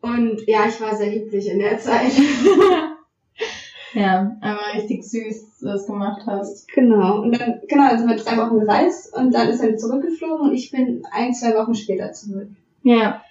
[0.00, 2.12] Und ja, ich war sehr lieblich in der Zeit.
[3.94, 6.68] ja, aber richtig süß, dass du das gemacht hast.
[6.68, 7.22] Genau.
[7.22, 10.70] Und dann, genau, also wir drei Wochen gereist und dann ist er zurückgeflogen und ich
[10.70, 12.48] bin ein, zwei Wochen später zurück.
[12.82, 13.22] Ja.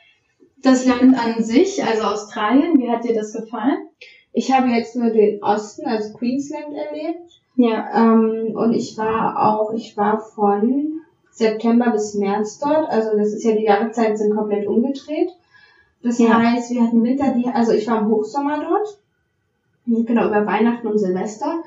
[0.64, 3.90] Das Land an sich, also Australien, wie hat dir das gefallen?
[4.32, 7.40] Ich habe jetzt nur den Osten, also Queensland erlebt.
[7.56, 7.88] Ja.
[7.96, 10.93] Ähm, und ich war auch, ich war von
[11.34, 12.90] September bis März dort.
[12.90, 15.30] Also das ist ja die Jahreszeiten sind komplett umgedreht.
[16.04, 16.38] Das Ja.
[16.38, 19.00] heißt, wir hatten Winter, die, also ich war im Hochsommer dort.
[19.86, 21.64] Genau, über Weihnachten und Silvester.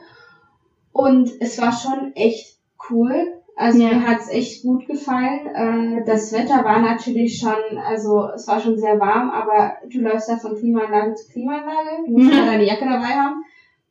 [0.92, 2.56] Und es war schon echt
[2.90, 3.32] cool.
[3.56, 3.88] Also Ja.
[3.94, 5.46] mir hat's echt gut gefallen.
[5.54, 10.28] Äh, das Wetter war natürlich schon, also es war schon sehr warm, aber du läufst
[10.28, 12.04] da von Klimaanlage zu Klimaanlage.
[12.06, 12.32] Du musst Mhm.
[12.34, 13.42] immer deine Jacke dabei haben,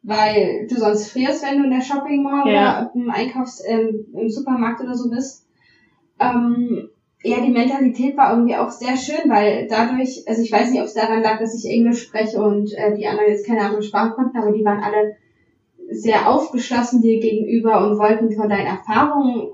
[0.03, 2.81] weil du sonst frierst, wenn du in der Shopping Mall Ja.
[2.83, 5.44] oder im Einkaufs-, im Supermarkt oder so bist.
[6.19, 6.89] Ähm,
[7.23, 10.85] ja, die Mentalität war irgendwie auch sehr schön, weil dadurch, also ich weiß nicht, ob
[10.85, 14.11] es daran lag, dass ich Englisch spreche und äh, die anderen jetzt keine andere Sprache
[14.11, 15.15] konnten, aber die waren alle
[15.89, 19.49] sehr aufgeschlossen dir gegenüber und wollten von deinen Erfahrungen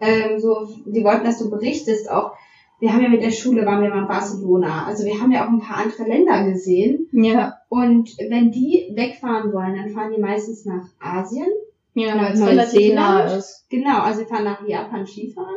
[0.00, 2.32] ähm, so, die wollten, dass du berichtest, auch
[2.78, 4.84] wir haben ja mit der Schule, waren wir mal in Barcelona.
[4.86, 7.08] Also wir haben ja auch ein paar andere Länder gesehen.
[7.12, 7.54] Ja.
[7.70, 11.48] Und wenn die wegfahren wollen, dann fahren die meistens nach Asien.
[11.94, 13.64] Ja, weil es relativ nah ist.
[13.70, 15.56] Genau, also wir fahren nach Japan Skifahren.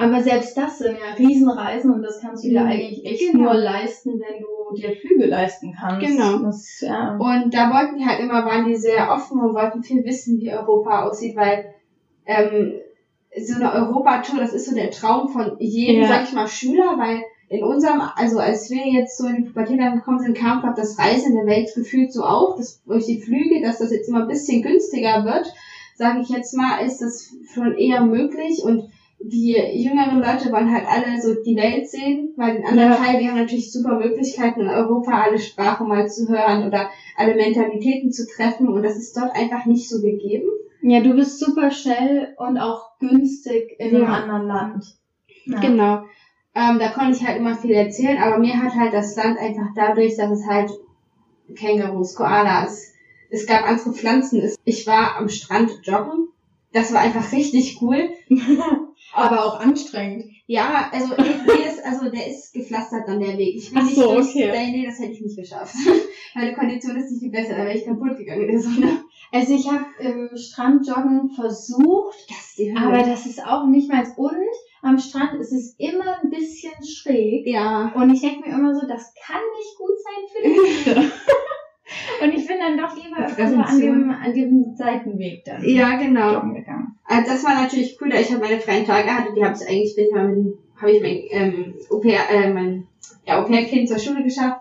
[0.00, 2.66] Aber selbst das sind ja Riesenreisen und das kannst du dir Mhm.
[2.68, 3.44] eigentlich echt Genau.
[3.44, 6.06] nur leisten, wenn du dir Flüge leisten kannst.
[6.06, 6.38] Genau.
[6.38, 7.16] Das, ja.
[7.16, 10.52] Und da wollten die halt immer, waren die sehr offen und wollten viel wissen, wie
[10.52, 11.74] Europa aussieht, weil
[12.26, 12.74] ähm,
[13.36, 16.08] so eine Europatour, das ist so der Traum von jedem, Ja.
[16.08, 19.78] sag ich mal, Schüler, weil in unserem, also als wir jetzt so in die Pubertät
[19.94, 23.20] gekommen sind, kam gerade das Reisen in der Welt gefühlt so auf, dass durch die
[23.20, 25.52] Flüge, dass das jetzt immer ein bisschen günstiger wird,
[25.96, 28.88] sage ich jetzt mal, ist das schon eher möglich und
[29.22, 32.96] die jüngeren Leute wollen halt alle so die Welt sehen, weil in anderen Ja.
[32.96, 37.34] Teilen, wir haben natürlich super Möglichkeiten in Europa alle Sprachen mal zu hören oder alle
[37.34, 40.48] Mentalitäten zu treffen und das ist dort einfach nicht so gegeben.
[40.82, 44.08] ja, du bist super schnell und auch günstig in einem Ja.
[44.14, 44.84] anderen Land.
[45.44, 45.60] Ja.
[45.60, 46.02] Genau.
[46.54, 49.68] Ähm, da konnte ich halt immer viel erzählen, aber mir hat halt das Land einfach
[49.76, 50.70] dadurch, dass es halt
[51.54, 52.92] Kängurus, Koalas,
[53.28, 54.50] es gab andere Pflanzen.
[54.64, 56.28] Ich war am Strand joggen.
[56.72, 58.08] Das war einfach richtig cool.
[59.12, 60.24] Aber auch anstrengend.
[60.46, 63.56] Ja, also, nee, das, also der ist gepflastert dann der Weg.
[63.56, 64.50] Ich will Ach nicht so, durchs- okay.
[64.52, 65.74] Nee, nee, das hätte ich nicht geschafft.
[66.34, 69.04] Meine Kondition ist nicht viel besser, da wäre ich kaputt gegangen in der Sonne.
[69.32, 72.86] Also ich habe im Strandjoggen versucht, Das ist die Hölle.
[72.86, 74.10] aber das ist auch nicht meins.
[74.16, 74.34] Und
[74.82, 77.46] am Strand ist es immer ein bisschen schräg.
[77.46, 77.92] ja.
[77.94, 80.54] Und ich denke mir immer so, das kann nicht gut sein für die
[81.00, 81.12] Füße.
[82.22, 86.42] Und ich bin dann doch lieber öfter an dem, an dem Seitenweg dann Ja, genau.
[87.04, 89.68] Also das war natürlich cool, da ich halt meine freien Tage hatte, die habe ich
[89.68, 92.84] eigentlich, bin ich mal mit, habe ich mein, ähm, Au äh, mein,
[93.26, 94.60] ja, Au pair-Kind zur Schule geschafft,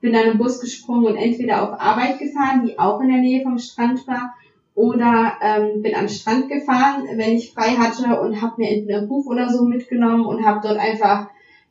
[0.00, 3.42] bin dann im Bus gesprungen und entweder auf Arbeit gefahren, die auch in der Nähe
[3.42, 4.34] vom Strand war,
[4.74, 9.08] oder ähm, bin am Strand gefahren, wenn ich frei hatte und habe mir entweder ein
[9.08, 11.26] Buch oder so mitgenommen und habe dort einfach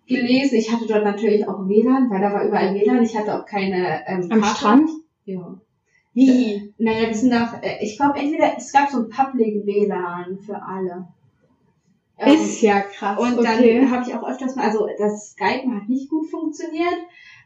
[0.10, 0.56] gelesen.
[0.56, 3.04] Ich hatte dort natürlich auch WLAN, weil da war überall WLAN.
[3.04, 4.58] Ich hatte auch keine ähm, Am Karte.
[4.58, 4.90] Strand?
[5.26, 5.58] Ja.
[6.14, 6.74] Wie?
[6.78, 10.62] Naja, das sind doch, äh, ich glaube entweder, es gab so ein Public WLAN für
[10.62, 11.08] alle.
[12.18, 13.18] Ähm, Ist ja krass.
[13.18, 13.80] und okay.
[13.80, 16.98] dann habe ich auch öfters mal, also das Skypen hat nicht gut funktioniert,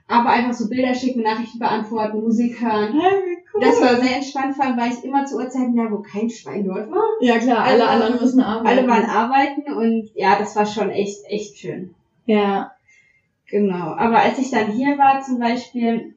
[0.08, 2.94] aber einfach so Bilder schicken, Nachrichten beantworten, Musik hören.
[2.94, 3.62] Wie cool.
[3.62, 6.66] Das war sehr entspannt, vor allem weil ich immer zu Uhrzeiten da, wo kein Schwein
[6.66, 7.04] dort war.
[7.22, 8.68] ja klar, alle Also, anderen müssen arbeiten.
[8.68, 11.94] Alle waren arbeiten und ja, das war schon echt, echt schön.
[12.26, 12.72] Ja.
[13.50, 13.94] Genau.
[13.96, 16.16] Aber als ich dann hier war zum Beispiel,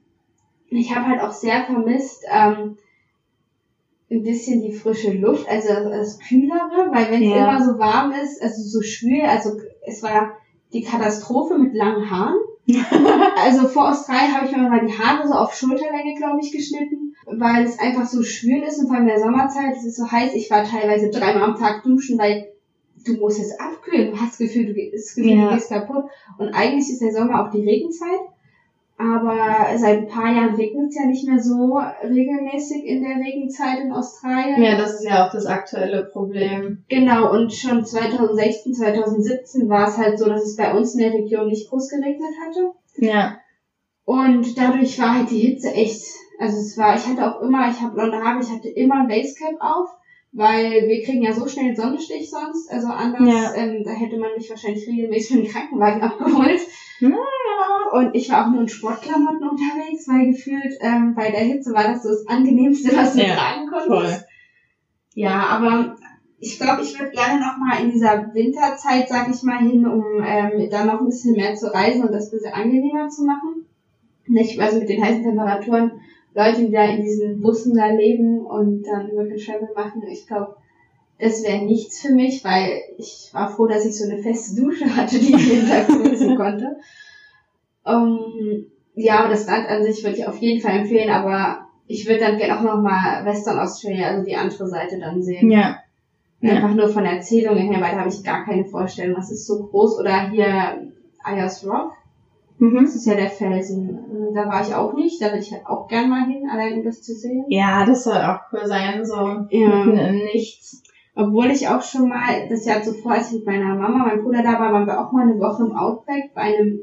[0.70, 2.78] ich habe halt auch sehr vermisst, ähm,
[4.10, 7.48] ein bisschen die frische Luft, also das Kühlere, weil wenn es Ja.
[7.50, 10.32] immer so warm ist, also so schwül, also es war
[10.72, 12.36] die Katastrophe mit langen Haaren.
[13.36, 17.14] also vor Australien habe ich mir mal die Haare so auf Schulterlänge, glaube ich, geschnitten,
[17.26, 20.10] weil es einfach so schwül ist und vor allem in der Sommerzeit, es ist so
[20.10, 22.48] heiß, ich war teilweise dreimal am Tag duschen, weil
[23.06, 25.48] du musst es abkühlen, du hast das Gefühl, du, das Gefühl, Ja.
[25.48, 26.04] du gehst kaputt.
[26.38, 28.20] Und eigentlich ist der Sommer auch die Regenzeit.
[28.98, 33.80] Aber seit ein paar Jahren regnet es ja nicht mehr so regelmäßig in der Regenzeit
[33.80, 34.62] in Australien.
[34.62, 36.82] ja, das ist ja auch das aktuelle Problem.
[36.88, 41.12] Genau, und schon 2016, 2017 war es halt so, dass es bei uns in der
[41.12, 42.70] Region nicht groß geregnet hatte.
[42.96, 43.36] Ja.
[44.06, 46.02] Und dadurch war halt die Hitze echt,
[46.38, 49.08] also es war, ich hatte auch immer, ich habe blonde Haare, ich hatte immer ein
[49.08, 49.90] Basecap auf,
[50.36, 53.54] weil wir kriegen ja so schnell einen Sonnenstich sonst, also anders, Ja.
[53.54, 56.60] ähm, da hätte man mich wahrscheinlich regelmäßig mit dem Krankenwagen abgeholt.
[57.92, 61.84] Und ich war auch nur in Sportklamotten unterwegs, weil gefühlt ähm, bei der Hitze war
[61.84, 63.88] das so das angenehmste, was du Ja, tragen konntest.
[63.88, 64.24] voll.
[65.14, 65.96] Ja, aber
[66.38, 70.04] ich glaube, ich würde gerne noch mal in dieser Winterzeit, sag ich mal, hin, um
[70.22, 73.64] ähm, da noch ein bisschen mehr zu reisen und das ein bisschen angenehmer zu machen.
[74.26, 75.92] Nicht, also mit den heißen Temperaturen,
[76.36, 80.56] Leute, die da in diesen Bussen da leben und dann wirklich Travel machen, ich glaube,
[81.18, 84.84] das wäre nichts für mich, weil ich war froh, dass ich so eine feste Dusche
[84.96, 86.76] hatte, die ich jeden Tag benutzen konnte.
[87.86, 92.06] Ähm, ja, aber das Land an sich würde ich auf jeden Fall empfehlen, aber ich
[92.06, 95.50] würde dann gerne auch noch mal Western Australia, also die andere Seite dann sehen.
[95.50, 95.78] Ja.
[96.40, 96.52] Ja.
[96.52, 99.64] Einfach nur von Erzählungen her, weil da habe ich gar keine Vorstellung, was ist so
[99.64, 99.98] groß.
[99.98, 100.92] Oder hier
[101.24, 101.92] Ayers Rock,
[102.58, 102.84] Mhm.
[102.84, 104.32] das ist ja der Felsen.
[104.34, 106.84] Da war ich auch nicht, da würde ich halt auch gern mal hin, allein um
[106.84, 107.44] das zu sehen.
[107.48, 109.84] Ja, das soll auch cool sein, so Ja.
[110.12, 110.82] Nichts.
[111.14, 114.42] Obwohl ich auch schon mal, das Jahr zuvor, als ich mit meiner Mama, meinem Bruder
[114.42, 116.80] da war, waren wir auch mal eine Woche im Outback bei einem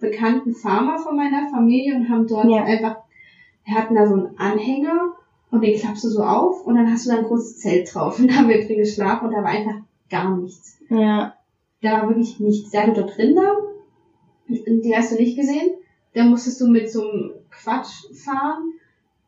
[0.00, 2.64] bekannten Farmer von meiner Familie und haben dort Ja.
[2.64, 2.96] einfach,
[3.64, 5.12] wir hatten da so einen Anhänger
[5.50, 8.18] und den klappst du so auf und dann hast du da ein großes Zelt drauf
[8.20, 9.76] und da haben wir drin geschlafen und da war einfach
[10.10, 10.78] gar nichts.
[10.90, 11.34] Ja.
[11.82, 12.70] Da war wirklich nichts.
[12.70, 13.52] Der hatte dort Rinder,
[14.48, 15.70] die hast du nicht gesehen.
[16.14, 18.72] Da musstest du mit so einem Quatsch fahren,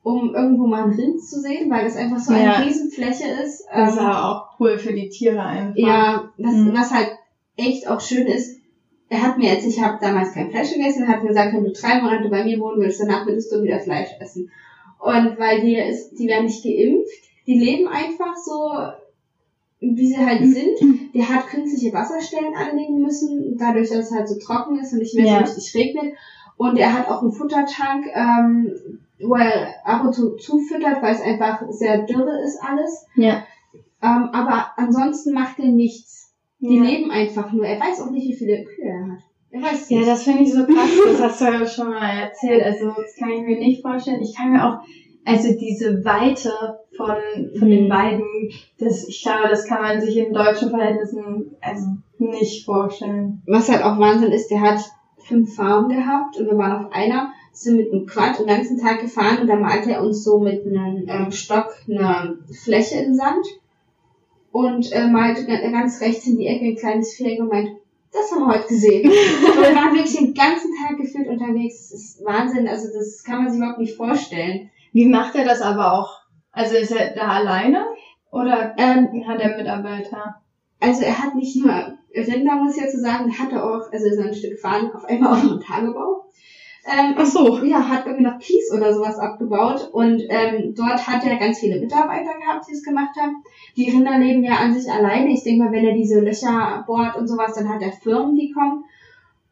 [0.02, 2.56] um irgendwo mal ein Rind zu sehen, weil das einfach so eine Ja.
[2.59, 3.64] Riesenfläche ist.
[3.72, 5.76] Das ist Ähm, aber auch cool für die Tiere einfach.
[5.76, 6.74] ja, das, Mhm.
[6.74, 7.11] was halt
[7.56, 8.59] echt auch schön ist,
[9.11, 11.64] er hat mir jetzt, ich habe damals kein Fleisch gegessen, er hat mir gesagt, wenn
[11.64, 14.48] du drei Monate bei mir wohnen willst, danach würdest du wieder Fleisch essen.
[15.00, 18.70] Und weil die ist, die werden nicht geimpft, die leben einfach so,
[19.81, 21.14] wie sie halt sind.
[21.14, 25.14] Der hat künstliche Wasserstellen anlegen müssen, dadurch, dass es halt so trocken ist und nicht
[25.14, 25.47] mehr Ja.
[25.47, 26.14] so richtig regnet.
[26.57, 28.71] Und er hat auch einen Futtertank, ähm,
[29.23, 33.07] wo er ab und zu zufüttert, weil es einfach sehr dürre ist alles.
[33.16, 33.45] Ja.
[34.03, 36.35] Ähm, aber ansonsten macht er nichts.
[36.59, 36.83] Die ja.
[36.83, 37.64] leben einfach nur.
[37.64, 39.21] Er weiß auch nicht, wie viele Kühe er hat.
[39.51, 40.09] Er weiß Ja, nicht.
[40.11, 40.90] das finde ich so krass.
[41.07, 42.62] Das hast du ja schon mal erzählt.
[42.62, 44.21] Also, das kann ich mir nicht vorstellen.
[44.23, 44.79] Ich kann mir auch,
[45.24, 46.50] also diese Weite
[46.96, 47.16] von,
[47.59, 47.88] von den Mhm.
[47.88, 48.24] beiden,
[48.78, 51.87] das, ich glaube, das kann man sich in deutschen Verhältnissen also
[52.18, 53.42] nicht vorstellen.
[53.46, 54.80] Was halt auch Wahnsinn ist, der hat
[55.18, 59.00] fünf Farben gehabt und wir waren auf einer, sind mit einem Quad den ganzen Tag
[59.00, 63.44] gefahren und dann malte er uns so mit einem ähm, Stock eine Fläche in Sand
[64.52, 67.70] und äh, malte ga- ganz rechts in die Ecke ein kleines Viereck und meint,
[68.12, 69.09] das haben wir heute gesehen.
[69.11, 69.14] und
[69.62, 71.90] wir waren wirklich den ganzen Tag gefühlt unterwegs.
[71.90, 74.70] Das ist Wahnsinn, also das kann man sich überhaupt nicht vorstellen.
[74.92, 76.20] Wie macht er das aber auch?
[76.53, 77.87] Also ist er da alleine?
[78.31, 80.37] Oder Ähm, hat er Mitarbeiter?
[80.81, 81.72] Also er hat nicht nur
[82.14, 84.90] Rinder, muss ich jetzt so sagen, er hatte auch, also er ist ein Stück gefahren,
[84.94, 86.24] auf einmal auch noch einen Tagebau.
[86.87, 87.62] Ähm, Ach so.
[87.62, 91.79] ja, hat irgendwie noch Kies oder sowas abgebaut und ähm, dort hat er ganz viele
[91.79, 93.42] Mitarbeiter gehabt, die es gemacht haben.
[93.76, 95.31] Die Rinder leben ja an sich alleine.
[95.31, 98.50] Ich denke mal, wenn er diese Löcher bohrt und sowas, dann hat er Firmen, die
[98.50, 98.85] kommen.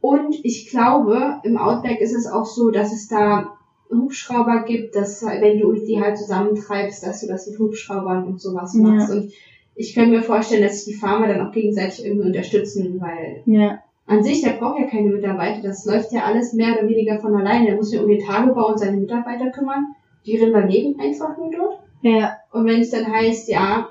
[0.01, 3.58] Und ich glaube, im Outback ist es auch so, dass es da
[3.91, 8.75] Hubschrauber gibt, dass wenn du die halt zusammentreibst, dass du das mit Hubschraubern und sowas
[8.75, 8.83] Ja.
[8.83, 9.11] machst.
[9.11, 9.33] Und
[9.75, 13.79] ich könnte mir vorstellen, dass sich die Farmer dann auch gegenseitig irgendwie unterstützen, weil Ja.
[14.07, 15.63] an sich, der braucht ja keine Mitarbeiter.
[15.63, 17.67] Das läuft ja alles mehr oder weniger von alleine.
[17.67, 19.87] Der muss sich um den Tagebau und seine Mitarbeiter kümmern.
[20.27, 21.79] Die Rinder leben einfach nur dort.
[22.03, 22.33] Ja.
[22.53, 23.89] Und wenn es dann heißt, ja,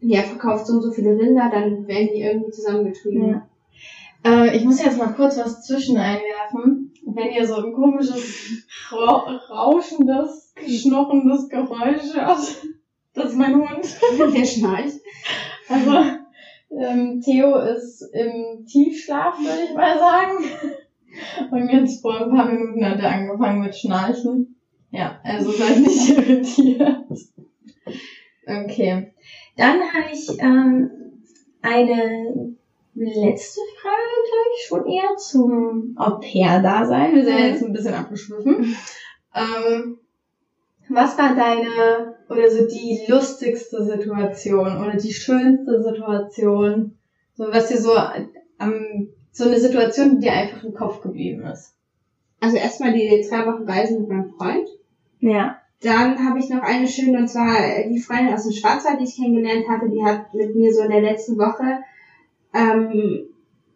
[0.00, 3.28] ja, verkauft so und so viele Rinder, dann werden die irgendwie zusammengetrieben.
[3.28, 3.46] Ja.
[4.24, 6.89] Äh, ich muss jetzt mal kurz was zwischen einwerfen.
[7.14, 12.40] Wenn ihr so ein komisches, ra rauschendes, schnurrendes Geräusch hört,
[13.14, 13.98] das ist mein Hund.
[14.34, 15.00] Der schnarcht.
[15.68, 15.96] Also,
[16.70, 20.44] ähm, Theo ist im Tiefschlaf, würde ich mal sagen.
[21.50, 24.56] Und jetzt vor ein paar Minuten hat er angefangen mit Schnarchen.
[24.90, 27.06] Ja, also seid nicht irritiert.
[28.46, 29.12] Okay.
[29.56, 30.90] Dann habe ich ähm,
[31.62, 32.56] eine
[32.94, 33.96] letzte Frage,
[34.28, 37.14] glaube ich, schon eher zum Au-pair-Dasein.
[37.14, 38.76] Wir sind ja jetzt ein bisschen abgeschwiffen.
[39.34, 39.98] Ähm,
[40.88, 46.98] was war deine oder so die lustigste Situation oder die schönste Situation?
[47.34, 47.92] So was dir so
[48.58, 51.76] am so eine Situation, die dir einfach im Kopf geblieben ist.
[52.40, 54.68] Also erstmal die drei Wochen Reisen mit meinem Freund.
[55.20, 55.56] Ja.
[55.82, 57.56] Dann habe ich noch eine schöne, und zwar
[57.88, 60.90] die Freundin aus dem Schwarzwald, die ich kennengelernt hatte, die hat mit mir so in
[60.90, 61.78] der letzten Woche
[62.54, 63.26] ähm,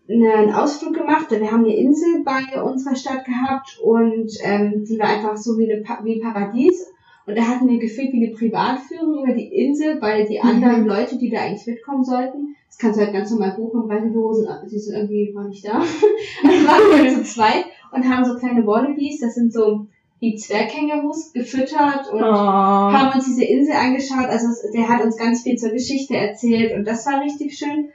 [0.08, 1.30] einen Ausflug gemacht.
[1.30, 5.70] Wir haben eine Insel bei unserer Stadt gehabt und ähm, die war einfach so wie,
[5.72, 6.86] eine wie ein Paradies.
[7.26, 11.16] Und da hatten wir gefühlt wie eine Privatführung über die Insel, weil die anderen Leute,
[11.16, 14.46] die da eigentlich mitkommen sollten, das kannst du halt ganz normal buchen, weil die Hosen,
[14.66, 15.80] sie sind irgendwie war nicht da.
[16.44, 19.86] Also waren wir zu zweit und haben so kleine Wallabies, das sind so
[20.20, 22.24] wie Zwergkängurus gefüttert und Oh.
[22.26, 24.26] haben uns diese Insel angeschaut.
[24.28, 27.88] Also der hat uns ganz viel zur Geschichte erzählt und das war richtig schön.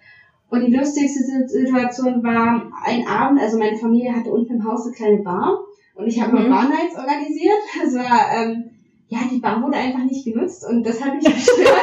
[0.50, 4.96] Und die lustigste Situation war ein Abend, also meine Familie hatte unten im Haus eine
[4.96, 5.60] kleine Bar
[5.96, 6.50] und ich habe Mhm.
[6.50, 7.60] mal Bar Nights organisiert.
[7.84, 8.64] Das war, ähm,
[9.10, 11.82] ja, die Bar wurde einfach nicht genutzt und das hat mich gestört.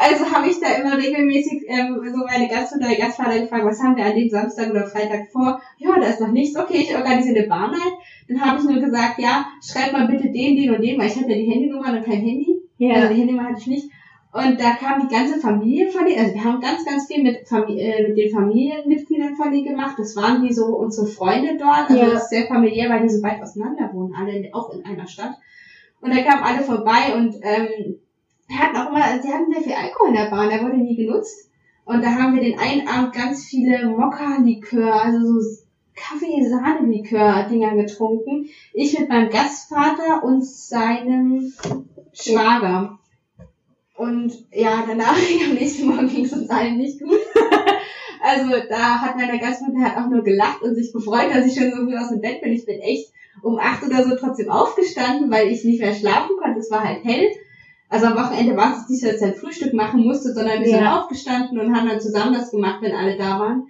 [0.00, 3.96] also habe ich da immer regelmäßig ähm, so meine Gastmutter, der Gastvater gefragt, was haben
[3.96, 5.60] wir an dem Samstag oder Freitag vor?
[5.78, 6.56] Ja, da ist noch nichts.
[6.58, 7.92] Okay, ich organisiere eine Bar Night.
[8.28, 11.16] Dann habe ich nur gesagt, ja, schreib mal bitte den, den und den, weil ich
[11.16, 12.46] hatte ja die Handynummer und kein Handy.
[12.80, 13.06] Also Ja.
[13.08, 13.90] die Handynummer hatte ich nicht.
[14.34, 17.46] Und da kam die ganze Familie von denen, also wir haben ganz, ganz viel mit,
[17.46, 19.94] Famili äh, mit den Familienmitgliedern von denen gemacht.
[19.96, 21.88] Das waren wie so unsere Freunde dort.
[21.88, 22.10] Also Ja.
[22.10, 25.06] das ist sehr familiär, weil die so weit auseinander wohnen, alle in, auch in einer
[25.06, 25.34] Stadt.
[26.00, 28.00] Und da kamen alle vorbei und ähm,
[28.50, 31.48] hatten auch immer, sie hatten sehr viel Alkohol in der Bar, der wurde nie genutzt.
[31.84, 35.62] Und da haben wir den einen Abend ganz viele Mokka-Likör, also so
[35.94, 38.48] Kaffee-Sahne-Likör-Dinger getrunken.
[38.72, 41.52] Ich mit meinem Gastvater und seinem
[42.12, 42.98] Schwager.
[43.96, 45.16] Und ja, danach,
[45.48, 47.18] am nächsten Morgen ging es uns allen nicht gut.
[48.26, 51.70] Also da hat meine Gastmutter hat auch nur gelacht und sich gefreut, dass ich schon
[51.70, 52.54] so früh aus dem Bett bin.
[52.54, 56.58] Ich bin echt um acht oder so trotzdem aufgestanden, weil ich nicht mehr schlafen konnte.
[56.58, 57.28] Es war halt hell.
[57.90, 60.68] Also am Wochenende war es nicht so, dass ich ein Frühstück machen musste, sondern wir
[60.68, 61.00] sind Ja.
[61.02, 63.68] aufgestanden und haben dann zusammen das gemacht, wenn alle da waren.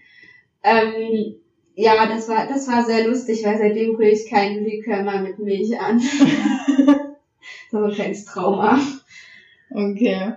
[0.63, 1.35] Ähm,
[1.75, 5.41] ja, das war, das war sehr lustig, weil seitdem rühre ich keinen Likör mehr mit
[5.41, 5.99] Milch an.
[6.79, 8.79] das war so ein kleines Trauma.
[9.71, 10.33] Okay.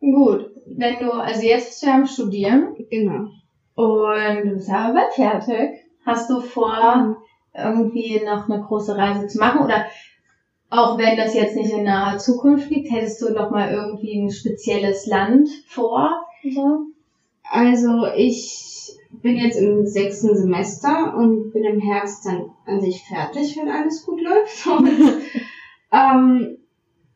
[0.00, 0.50] Gut.
[0.66, 2.76] Wenn du, also jetzt bist du ja am Studieren.
[2.90, 3.30] Genau.
[3.74, 5.84] Und du bist aber bald fertig.
[6.04, 7.16] Hast du vor,
[7.54, 9.62] irgendwie noch eine große Reise zu machen?
[9.62, 9.86] Oder
[10.70, 14.30] auch wenn das jetzt nicht in naher Zukunft liegt, hättest du noch mal irgendwie ein
[14.30, 16.26] spezielles Land vor?
[16.42, 16.86] So?
[17.50, 23.56] Also ich bin jetzt im sechsten Semester und bin im Herbst dann an sich fertig,
[23.56, 24.66] wenn alles gut läuft.
[24.66, 24.88] Und,
[25.92, 26.58] ähm,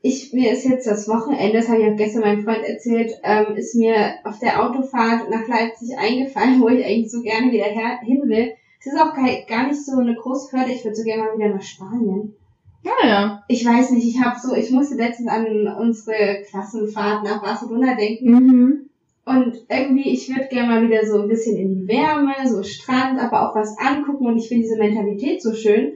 [0.02, 3.54] ich, mir ist jetzt das Wochenende, das habe ich auch gestern meinem Freund erzählt, ähm,
[3.54, 8.00] ist mir auf der Autofahrt nach Leipzig eingefallen, wo ich eigentlich so gerne wieder her,
[8.02, 8.52] hin will.
[8.80, 11.54] Es ist auch gar, nicht so eine große Hürde, ich würde so gerne mal wieder
[11.54, 12.34] nach Spanien.
[12.82, 13.44] Ja, ja.
[13.46, 18.30] Ich weiß nicht, ich habe so, ich musste letztens an unsere Klassenfahrt nach Barcelona denken
[18.32, 18.90] Mhm.
[19.24, 23.20] und irgendwie, ich würde gerne mal wieder so ein bisschen in die Wärme, so Strand,
[23.20, 25.92] aber auch was angucken und ich finde diese Mentalität so schön.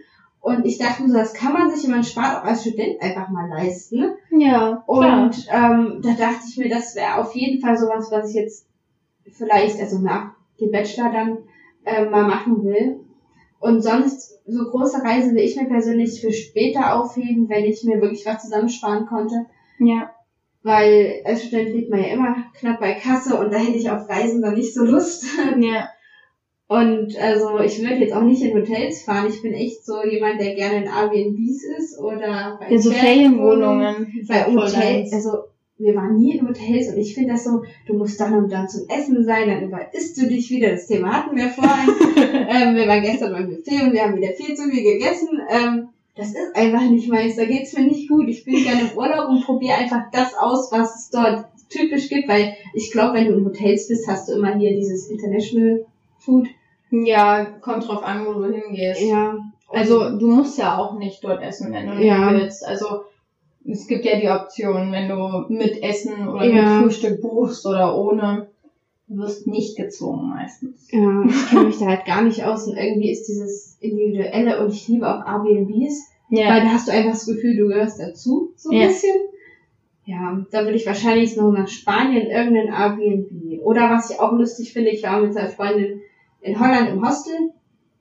[0.46, 3.02] Und ich dachte mir so, das kann man sich, wenn man spart, auch als Student
[3.02, 4.14] einfach mal leisten.
[4.30, 5.24] Ja, klar.
[5.24, 8.68] Und ähm, da dachte ich mir, das wäre auf jeden Fall sowas, was ich jetzt
[9.32, 11.38] vielleicht, also nach dem Bachelor dann
[11.84, 13.00] äh, mal machen will.
[13.58, 18.00] Und sonst, so große Reise will ich mir persönlich für später aufheben, wenn ich mir
[18.00, 19.46] wirklich was zusammensparen konnte.
[19.80, 20.12] Ja.
[20.62, 24.08] Weil als Student lebt man ja immer knapp bei Kasse und da hätte ich auf
[24.08, 25.26] Reisen dann nicht so Lust.
[25.58, 25.88] Ja.
[26.68, 29.28] Und also ich würde jetzt auch nicht in Hotels fahren.
[29.28, 34.24] Ich bin echt so jemand, der gerne in Airbnbs ist oder bei In so Ferienwohnungen.
[34.26, 35.44] Bei Hotels, also
[35.78, 38.68] wir waren nie in Hotels und ich finde das so, du musst dann und dann
[38.68, 40.70] zum Essen sein, dann überisst du dich wieder.
[40.70, 41.94] Das Thema hatten wir vorhin.
[42.48, 45.40] ähm, wir waren gestern beim Buffet und wir haben wieder viel zu viel gegessen.
[45.48, 48.26] Ähm, das ist einfach nicht meins, da geht's mir nicht gut.
[48.28, 52.26] Ich bin gerne im Urlaub und probiere einfach das aus, was es dort typisch gibt,
[52.26, 55.84] weil ich glaube, wenn du in Hotels bist, hast du immer hier dieses International
[56.26, 56.48] Food.
[56.90, 59.00] Ja, kommt drauf an, wo du hingehst.
[59.02, 59.36] Ja.
[59.72, 62.32] Also du musst ja auch nicht dort essen, wenn du nicht Ja.
[62.32, 62.64] willst.
[62.66, 63.02] Also
[63.64, 66.62] es gibt ja die Option, wenn du mit Essen oder Ja.
[66.80, 68.48] mit Frühstück buchst oder ohne.
[69.08, 70.90] Du wirst nicht gezwungen meistens.
[70.90, 74.72] Ja, ich kenne mich da halt gar nicht aus und irgendwie ist dieses Individuelle und
[74.72, 78.70] ich liebe auch Airbnbs, weil da hast du einfach das Gefühl, du gehörst dazu, so
[78.70, 78.86] ein Ja.
[78.88, 79.14] bisschen.
[80.06, 83.62] Ja, da würde ich wahrscheinlich noch nach Spanien irgendein Airbnb.
[83.64, 86.00] Oder was ich auch lustig finde, ich war mit seiner Freundin
[86.46, 87.52] in Holland im Hostel.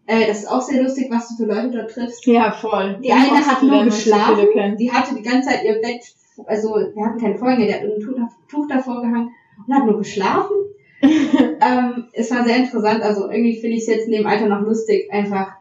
[0.07, 2.25] Äh, das ist auch sehr lustig, was du für Leute dort triffst.
[2.27, 2.99] Ja, voll.
[3.03, 4.77] Die eine hat nur so geschlafen, kennen.
[4.77, 6.03] die hatte die ganze Zeit ihr Bett,
[6.45, 8.15] also wir hatten keine Folge, die hat ein Tuch,
[8.49, 9.31] Tuch davor gehangen
[9.65, 10.55] und hat nur geschlafen.
[11.01, 14.61] ähm, es war sehr interessant, also irgendwie finde ich es jetzt in dem Alter noch
[14.61, 15.53] lustig, einfach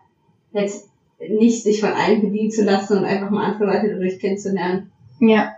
[0.53, 4.93] jetzt nicht sich von allen bedienen zu lassen und einfach mal andere Leute dadurch kennenzulernen.
[5.20, 5.55] Ja.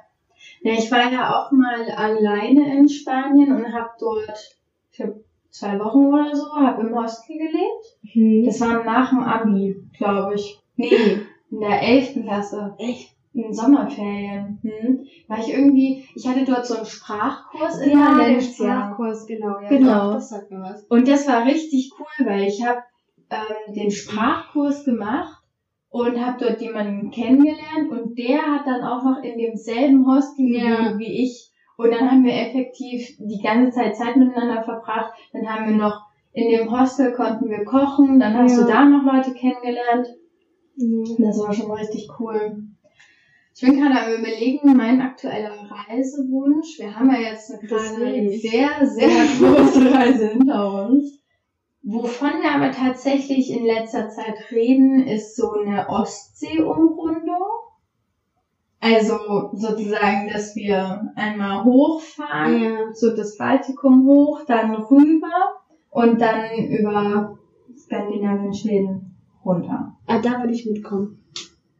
[0.60, 4.56] Ja, ich war ja auch mal alleine in Spanien und habe dort
[4.90, 5.20] für
[5.58, 8.46] zwei Wochen oder so, habe im Hostel gelebt.
[8.46, 10.58] Das war nach dem Abi, glaube ich.
[10.76, 11.18] Nee,
[11.50, 12.74] in der elften Klasse.
[12.78, 13.12] Echt?
[13.32, 14.58] In Sommerferien.
[14.62, 15.04] Hm.
[15.28, 18.40] War ich irgendwie, ich hatte dort so einen Sprachkurs in Ja, der.
[18.40, 19.58] Sprachkurs, genau.
[19.60, 20.04] Ja, Genau.
[20.06, 20.84] Doch, das sagt mir was.
[20.84, 22.78] Und das war richtig cool, weil ich habe
[23.30, 25.42] ähm, den Sprachkurs gemacht
[25.90, 30.76] und habe dort jemanden kennengelernt und der hat dann auch noch in demselben Hostel Ja.
[30.88, 31.50] gewohnt wie ich.
[31.76, 35.12] Und dann haben wir effektiv die ganze Zeit Zeit miteinander verbracht.
[35.32, 38.18] Dann haben wir noch in dem Hostel konnten wir kochen.
[38.18, 38.62] Dann hast Ja.
[38.64, 40.08] du da noch Leute kennengelernt.
[40.76, 41.16] Mhm.
[41.18, 42.62] Das war schon richtig cool.
[43.54, 45.54] Ich bin gerade am überlegen, mein aktueller
[45.88, 46.78] Reisewunsch.
[46.78, 48.38] Wir haben ja jetzt eine gerade Deswegen.
[48.38, 51.22] sehr, sehr große Reise hinter uns.
[51.82, 57.25] Wovon wir aber tatsächlich in letzter Zeit reden, ist so eine Ostsee-Umrundung.
[58.86, 62.94] Also sozusagen, dass wir einmal hochfahren, Ja.
[62.94, 65.56] so das Baltikum hoch, dann rüber
[65.90, 67.36] und dann über
[67.76, 69.96] Skandinavien, Schweden runter.
[70.06, 71.18] Ah, da würde ich mitkommen.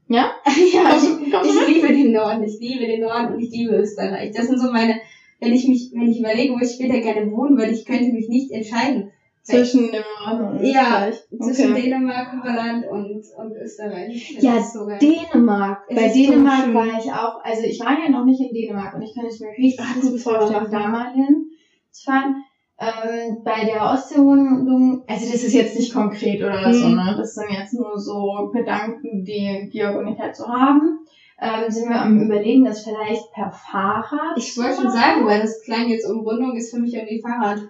[0.09, 0.31] Ja?
[0.47, 4.33] ja, ich, ich liebe den Norden, ich liebe den Norden und ich liebe Österreich.
[4.35, 5.01] Das sind so meine,
[5.41, 8.29] wenn ich mich, wenn ich überlege, wo ich später gerne wohnen würde, ich könnte mich
[8.29, 9.13] nicht entscheiden.
[9.47, 11.23] Zwischen dem und Ja, Österreich.
[11.41, 11.83] Zwischen Okay.
[11.83, 14.37] Dänemark, Holland und, und Österreich.
[14.41, 14.87] Ja, so.
[14.89, 15.85] Dänemark.
[15.89, 16.75] Es Bei so Dänemark schön.
[16.75, 19.39] war ich auch, also ich war ja noch nicht in Dänemark und ich kann es
[19.41, 21.51] mir richtig Ach, gut vorstellen, da mal hin
[21.93, 22.43] zu fahren.
[22.79, 26.97] Ähm, bei der Ostseerundung, also das ist jetzt nicht konkret oder so, Mhm.
[26.97, 27.15] ne?
[27.17, 30.99] Das sind jetzt nur so Gedanken, die Georg und ich halt so haben.
[31.41, 34.37] Ähm, sind wir am überlegen, das vielleicht per Fahrrad.
[34.37, 37.61] Ich wollte schon sagen, weil das klang jetzt Umrundung ist für mich irgendwie Fahrrad.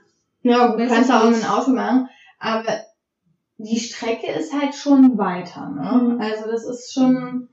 [0.49, 2.81] Ja, du kannst auch dem Auto machen, aber
[3.59, 6.15] die Strecke ist halt schon weiter, ne?
[6.15, 6.21] Mhm.
[6.21, 7.49] Also das ist schon,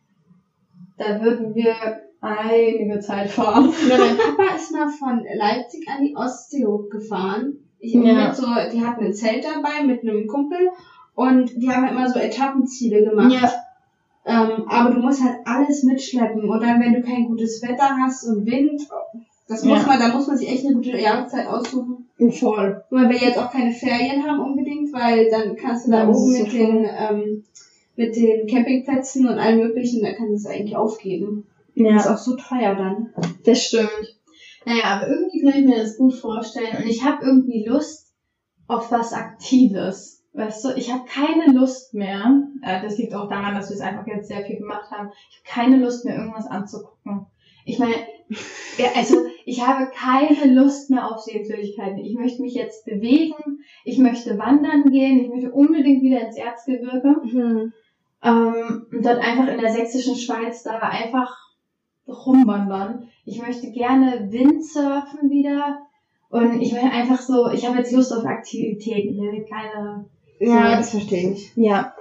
[0.98, 1.74] da würden wir
[2.22, 3.72] einige Zeit fahren.
[3.90, 7.58] Ja, mein Papa ist mal von Leipzig an die Ostsee hochgefahren.
[7.80, 8.28] Ich Ja.
[8.28, 10.70] mit so, die hatten ein Zelt dabei mit einem Kumpel
[11.16, 13.54] und die haben immer so Etappenziele gemacht.
[14.26, 18.24] Ähm, aber du musst halt alles mitschleppen und dann, wenn du kein gutes Wetter hast
[18.26, 18.82] und Wind,
[19.50, 19.88] das muss Ja.
[19.88, 22.03] man, da muss man sich echt eine gute Jahreszeit aussuchen.
[22.32, 22.84] Voll.
[22.90, 26.32] Weil wir jetzt auch keine Ferien haben unbedingt, weil dann kannst du da Ja, oben
[26.32, 27.44] mit so den, ähm,
[27.96, 31.46] mit den Campingplätzen und allem möglichen, da kannst du es eigentlich aufgeben.
[31.76, 33.10] Das ist auch so teuer dann.
[33.46, 34.18] Das stimmt.
[34.66, 38.14] Naja, aber irgendwie kann ich mir das gut vorstellen und ich habe irgendwie Lust
[38.68, 40.24] auf was Aktives.
[40.34, 42.42] Weißt du, ich habe keine Lust mehr.
[42.64, 45.12] Äh, das liegt auch daran, dass wir es einfach jetzt sehr viel gemacht haben.
[45.30, 47.28] Ich habe keine Lust mehr, irgendwas anzugucken.
[47.66, 47.94] Ich meine,
[48.78, 51.98] ja, also ich habe keine Lust mehr auf Sehenswürdigkeiten.
[52.00, 53.60] Ich möchte mich jetzt bewegen.
[53.84, 55.20] Ich möchte wandern gehen.
[55.20, 57.16] Ich möchte unbedingt wieder ins Erzgebirge.
[58.24, 61.38] Ähm, und dort einfach in der sächsischen Schweiz da einfach
[62.08, 63.10] rumwandern.
[63.26, 65.80] Ich möchte gerne Windsurfen wieder.
[66.30, 69.14] Und ich will einfach so, ich habe jetzt Lust auf Aktivitäten.
[69.16, 70.06] Ich will keine,
[70.40, 70.78] Ja, So.
[70.78, 71.52] das verstehe ich.
[71.56, 71.94] ja.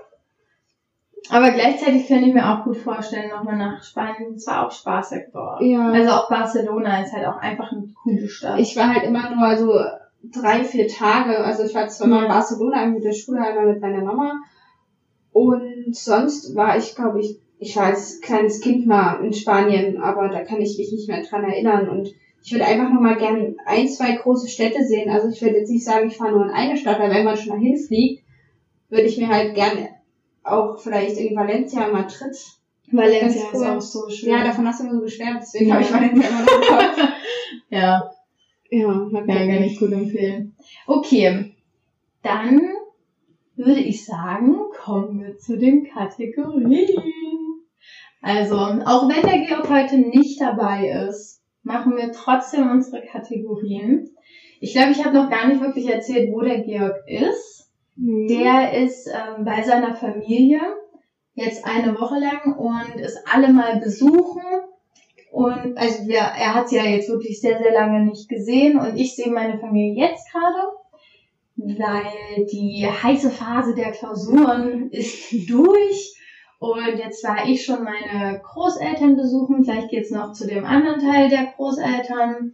[1.31, 4.35] Aber gleichzeitig könnte ich mir auch gut vorstellen, nochmal nach Spanien.
[4.35, 5.63] Es war auch spaßig dort.
[5.63, 5.91] Ja.
[5.91, 8.59] Also auch Barcelona ist halt auch einfach eine coole Stadt.
[8.59, 9.73] Ich war halt immer nur so
[10.41, 11.39] drei, vier Tage.
[11.39, 12.35] Also ich war zweimal in Ja.
[12.35, 14.43] Barcelona mit der Schule, einmal mit meiner Mama.
[15.33, 20.29] Und sonst war ich, glaube ich, ich war als kleines Kind mal in Spanien, aber
[20.29, 21.89] da kann ich mich nicht mehr dran erinnern.
[21.89, 22.13] Und
[22.43, 25.11] ich würde einfach noch mal gerne ein, zwei große Städte sehen.
[25.11, 27.37] Also ich würde jetzt nicht sagen, ich fahre nur in eine Stadt, weil wenn man
[27.37, 28.25] schon dahin fliegt,
[28.91, 29.89] würde ich mir halt gerne
[30.45, 32.37] auch vielleicht in Valencia, Madrid.
[32.91, 33.67] Valencia Ganz ist cool.
[33.67, 34.31] auch so schön.
[34.31, 35.75] Ja, davon hast du mir so geschwärmt, deswegen Ja.
[35.75, 36.63] habe ich Valencia immer noch im
[36.97, 37.09] Kopf.
[37.71, 38.11] ja.
[38.71, 40.55] Ja, mal Ja, kann ich gut empfehlen.
[40.87, 41.55] Okay,
[42.23, 42.61] dann
[43.57, 46.87] würde ich sagen, kommen wir zu den Kategorien.
[48.23, 54.11] Also, auch wenn der Georg heute nicht dabei ist, machen wir trotzdem unsere Kategorien.
[54.61, 57.72] Ich glaube, ich habe noch gar nicht wirklich erzählt, wo der Georg ist.
[57.97, 58.29] Mhm.
[58.29, 60.61] Der ist ähm, bei seiner Familie
[61.35, 64.43] jetzt eine Woche lang und ist alle mal besuchen.
[65.31, 68.97] Und also wir, er hat sie ja jetzt wirklich sehr, sehr lange nicht gesehen und
[68.97, 70.59] ich sehe meine Familie jetzt gerade,
[71.57, 76.19] weil die heiße Phase der Klausuren ist durch.
[76.59, 79.63] Und jetzt war ich schon meine Großeltern besuchen.
[79.63, 82.53] Gleich geht's noch zu dem anderen Teil der Großeltern.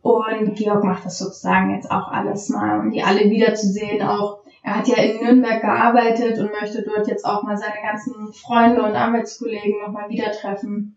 [0.00, 4.00] Und Georg macht das sozusagen jetzt auch alles mal, um die alle wiederzusehen.
[4.00, 8.32] Auch er hat ja in Nürnberg gearbeitet und möchte dort jetzt auch mal seine ganzen
[8.32, 10.96] Freunde und Arbeitskollegen nochmal wieder treffen.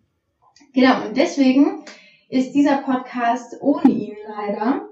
[0.74, 1.84] Genau, und deswegen
[2.30, 4.88] ist dieser Podcast ohne ihn leider.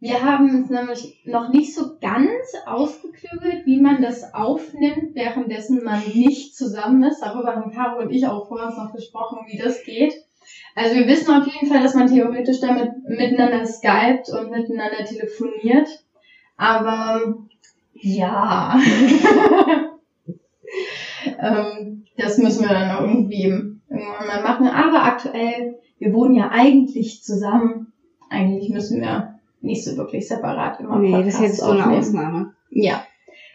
[0.00, 6.02] Wir haben uns nämlich noch nicht so ganz ausgeklügelt, wie man das aufnimmt, währenddessen man
[6.12, 7.20] nicht zusammen ist.
[7.20, 10.14] Darüber haben Caro und ich auch vorher noch gesprochen, wie das geht.
[10.74, 15.88] Also wir wissen auf jeden Fall, dass man theoretisch damit miteinander skypt und miteinander telefoniert.
[16.56, 17.46] Aber
[18.00, 18.78] ja.
[21.40, 24.68] ähm, das müssen wir dann irgendwie irgendwann mal machen.
[24.68, 27.92] Aber aktuell, wir wohnen ja eigentlich zusammen.
[28.30, 31.86] Eigentlich müssen wir nicht so wirklich separat immer Nee, das ist jetzt so eine.
[31.90, 32.54] Ausnahme.
[32.70, 33.04] Ja.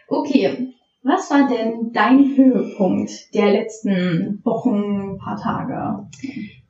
[0.08, 0.74] Okay.
[1.02, 6.06] Was war denn dein Höhepunkt der letzten Wochen, paar Tage?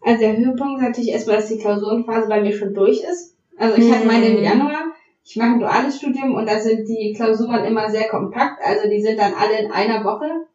[0.04, 3.36] Also der Höhepunkt ist natürlich erstmal, dass die Klausurenphase bei mir schon durch ist.
[3.56, 4.42] Also ich hatte meine im Mhm.
[4.44, 4.82] Januar.
[5.24, 8.60] Ich mache ein duales Studium und da sind die Klausuren immer sehr kompakt.
[8.62, 10.46] Also die sind dann alle in einer Woche.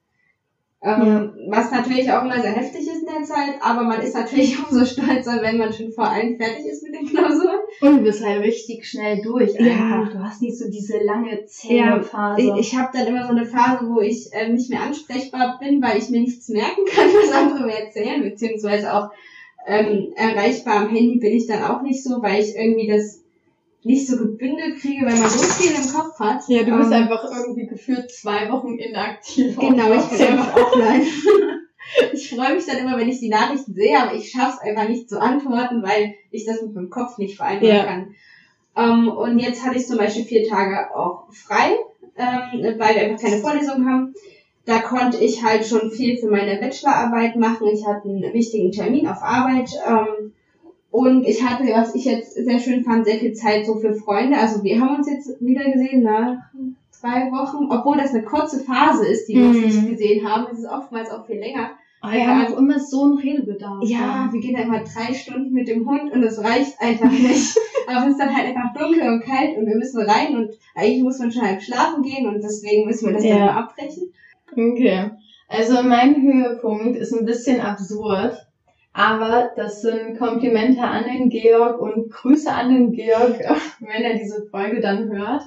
[0.81, 4.57] Ähm, Was natürlich auch immer sehr heftig ist in der Zeit, aber man ist natürlich
[4.69, 7.59] umso stolzer, wenn man schon vor allem fertig ist mit den Klausuren.
[7.81, 9.73] Und du bist halt richtig schnell durch Ja.
[9.73, 10.13] einfach.
[10.13, 12.37] Du hast nicht so diese lange zähe Ja.
[12.37, 15.81] Ich, ich habe dann immer so eine Phase, wo ich äh, nicht mehr ansprechbar bin,
[15.81, 19.09] weil ich mir nichts merken kann, was andere mir erzählen, beziehungsweise auch
[19.67, 23.21] ähm, erreichbar am Handy bin ich dann auch nicht so, weil ich irgendwie das
[23.83, 26.41] nicht so gebündelt kriege, weil man so viel im Kopf hat.
[26.47, 29.57] ja, du bist Ähm, einfach irgendwie gefühlt zwei Wochen inaktiv.
[29.57, 31.03] Genau, ich bin einfach offline.
[32.13, 34.87] ich freue mich dann immer, wenn ich die Nachrichten sehe, aber ich schaffe es einfach
[34.89, 37.83] nicht zu antworten, weil ich das mit meinem Kopf nicht vereinbaren Ja.
[37.85, 38.15] kann.
[38.75, 41.75] Ähm, und jetzt hatte ich zum Beispiel vier Tage auch frei,
[42.17, 44.13] ähm, weil wir einfach keine Vorlesung haben.
[44.65, 47.67] Da konnte ich halt schon viel für meine Bachelorarbeit machen.
[47.73, 49.69] Ich hatte einen wichtigen Termin auf Arbeit.
[49.87, 50.33] Ähm,
[50.91, 54.37] und ich hatte, was ich jetzt sehr schön fand, sehr viel Zeit so für Freunde.
[54.37, 56.37] Also wir haben uns jetzt wieder gesehen nach
[56.91, 59.63] zwei Wochen, obwohl das eine kurze Phase ist, die wir uns Mhm.
[59.65, 60.47] nicht gesehen haben.
[60.51, 61.71] Es ist oftmals auch viel länger.
[62.01, 63.83] Aber wir haben auch immer so einen Redebedarf.
[63.83, 67.57] Ja, wir gehen da immer drei Stunden mit dem Hund und es reicht einfach nicht.
[67.87, 71.03] Aber es ist dann halt einfach dunkel und kalt und wir müssen rein und eigentlich
[71.03, 73.35] muss man schon halb schlafen gehen und deswegen müssen wir das Ja.
[73.37, 74.13] dann mal abbrechen.
[74.51, 75.11] Okay.
[75.49, 78.47] Also mein Höhepunkt ist ein bisschen absurd,
[78.93, 83.39] aber das sind Komplimente an den Georg und Grüße an den Georg,
[83.79, 85.43] wenn er diese Folge dann hört.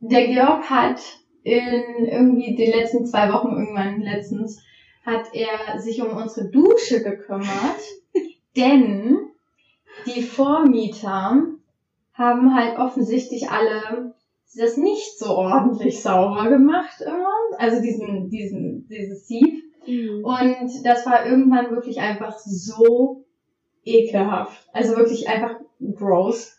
[0.00, 1.00] Der Georg hat
[1.44, 4.60] in irgendwie den letzten zwei Wochen irgendwann letztens
[5.04, 7.80] hat er sich um unsere Dusche gekümmert,
[8.56, 9.18] denn
[10.06, 11.42] die Vormieter
[12.14, 14.14] haben halt offensichtlich alle
[14.54, 17.32] das nicht so ordentlich sauber gemacht immer.
[17.58, 19.62] Also diesen, diesen, dieses Sieb.
[19.86, 20.24] Mhm.
[20.24, 23.24] Und das war irgendwann wirklich einfach so
[23.84, 24.68] ekelhaft.
[24.72, 25.56] Also wirklich einfach
[25.94, 26.56] gross.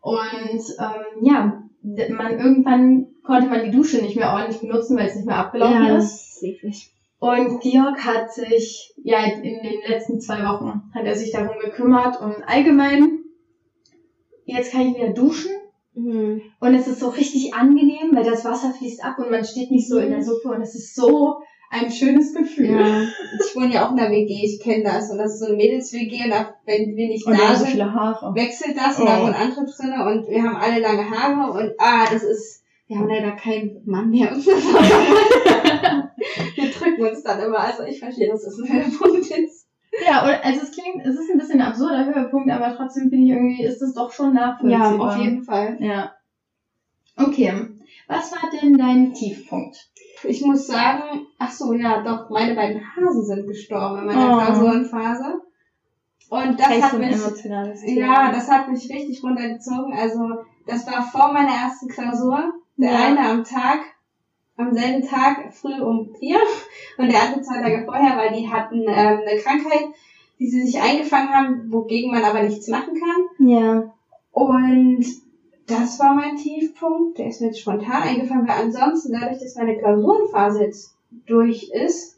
[0.00, 5.16] Und ähm, ja, man irgendwann konnte man die Dusche nicht mehr ordentlich benutzen, weil es
[5.16, 6.42] nicht mehr abgelaufen Ja, ist.
[6.42, 6.92] eklig.
[7.18, 12.20] Und Georg hat sich, ja, in den letzten zwei Wochen hat er sich darum gekümmert
[12.20, 13.20] und allgemein,
[14.44, 15.52] jetzt kann ich wieder duschen
[15.94, 16.42] Mhm.
[16.60, 19.88] und es ist so richtig angenehm, weil das Wasser fließt ab und man steht nicht
[19.88, 21.36] so in der Suppe und es ist so
[21.70, 22.70] ein schönes Gefühl.
[22.80, 25.10] Ja, ich wohne ja auch in der WG, ich kenne das.
[25.10, 27.82] Und das ist so eine Mädels-WG und da, wenn wir nicht Und da so sind,
[27.82, 28.34] Haare.
[28.34, 29.22] wechselt das und da Oh.
[29.24, 33.08] wohnen andere drinne und wir haben alle lange Haare und ah, das ist, wir haben
[33.08, 34.30] leider keinen Mann mehr.
[36.54, 39.66] wir drücken uns dann immer, also ich verstehe, dass das ein Höhepunkt ist.
[40.06, 43.30] Ja, also es klingt, es ist ein bisschen ein absurder Höhepunkt, aber trotzdem finde ich
[43.30, 44.98] irgendwie, ist es doch schon nachvollziehbar.
[44.98, 45.76] Ja, auf jeden Fall.
[45.80, 46.12] Ja.
[47.16, 47.52] Okay.
[48.08, 49.88] Was war denn dein Tiefpunkt?
[50.28, 54.40] Ich muss sagen, ach so, ja, doch, meine beiden Hasen sind gestorben in meiner Oh.
[54.40, 55.40] Klausurenphase.
[56.28, 57.16] Und das Echt hat mich,
[57.96, 59.92] ja, das hat mich richtig runtergezogen.
[59.94, 62.52] Also, das war vor meiner ersten Klausur.
[62.76, 62.98] Der Ja.
[63.06, 63.80] eine am Tag,
[64.56, 66.38] am selben Tag, früh um vier.
[66.98, 69.86] Und der andere zwei Tage vorher, weil die hatten ähm, eine Krankheit,
[70.38, 73.48] die sie sich eingefangen haben, wogegen man aber nichts machen kann.
[73.48, 73.92] Ja.
[74.32, 75.04] Und
[75.66, 77.18] das war mein Tiefpunkt.
[77.18, 80.96] Der ist mir jetzt spontan eingefallen, weil ansonsten, dadurch, dass meine Klausurenphase jetzt
[81.26, 82.16] durch ist,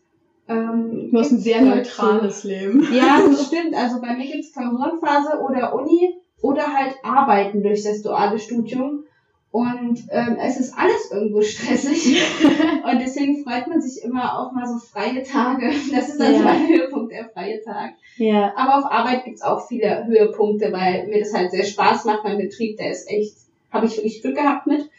[0.49, 2.87] ähm, Du hast ein sehr neutrales Leben.
[2.93, 3.75] Ja, das stimmt.
[3.75, 9.05] Also bei mir gibt's Klausurenphase oder Uni oder halt Arbeiten durch das duale Studium.
[9.51, 12.21] Und ähm, es ist alles irgendwo stressig.
[12.85, 15.71] Und deswegen freut man sich immer auf mal so freie Tage.
[15.91, 16.45] Das ist also Ja.
[16.45, 17.93] mein Höhepunkt, der freie Tag.
[18.17, 18.53] Ja.
[18.57, 22.25] Aber auf Arbeit gibt's auch viele Höhepunkte, weil mir das halt sehr Spaß macht.
[22.25, 23.37] Mein Betrieb, der ist echt,
[23.71, 24.91] habe ich wirklich Glück gehabt mit.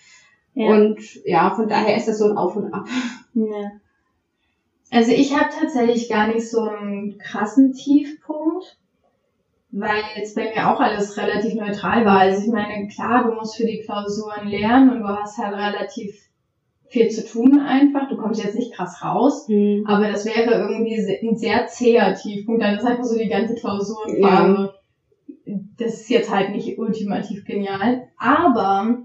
[0.55, 0.69] Ja.
[0.71, 2.87] Und ja, von daher ist das so ein Auf und Ab.
[3.35, 3.71] Ja.
[4.91, 8.78] Also ich habe tatsächlich gar nicht so einen krassen Tiefpunkt,
[9.71, 12.19] weil jetzt bei mir auch alles relativ neutral war.
[12.19, 16.15] Also ich meine, klar, du musst für die Klausuren lernen und du hast halt relativ
[16.87, 18.09] viel zu tun einfach.
[18.09, 19.47] Du kommst jetzt nicht krass raus,
[19.85, 22.63] aber das wäre irgendwie ein sehr zäher Tiefpunkt.
[22.63, 24.73] Dann ist einfach so die ganze Klausurenphase.
[25.77, 28.07] Das ist jetzt halt nicht ultimativ genial.
[28.17, 29.03] Aber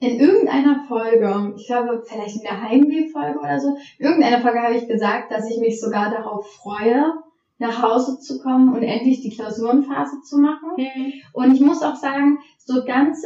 [0.00, 4.76] in irgendeiner Folge, ich glaube vielleicht in der Heimweh-Folge oder so, in irgendeiner Folge habe
[4.76, 7.12] ich gesagt, dass ich mich sogar darauf freue,
[7.58, 10.70] nach Hause zu kommen und endlich die Klausurenphase zu machen.
[11.32, 13.22] Und ich muss auch sagen, so ganz,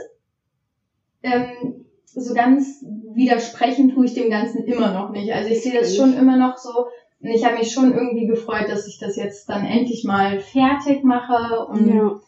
[1.23, 5.33] ähm, so ganz widersprechen tue ich dem Ganzen immer noch nicht.
[5.33, 6.87] Also ich sehe das schon immer noch so.
[7.21, 11.05] Und ich habe mich schon irgendwie gefreut, dass ich das jetzt dann endlich mal fertig
[11.05, 11.67] mache.
[11.67, 12.21] Und Ja.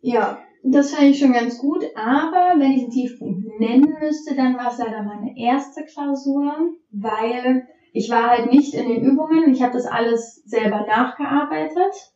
[0.00, 1.84] ja, das fand ich schon ganz gut.
[1.94, 6.52] Aber wenn ich einen Tiefpunkt nennen müsste, dann war es leider meine erste Klausur,
[6.90, 7.68] weil
[7.98, 9.52] ich war halt nicht in den Übungen.
[9.52, 12.12] Ich habe das alles selber nachgearbeitet.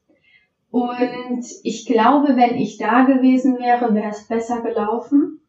[0.70, 5.40] Und ich glaube, wenn ich da gewesen wäre, wäre es besser gelaufen.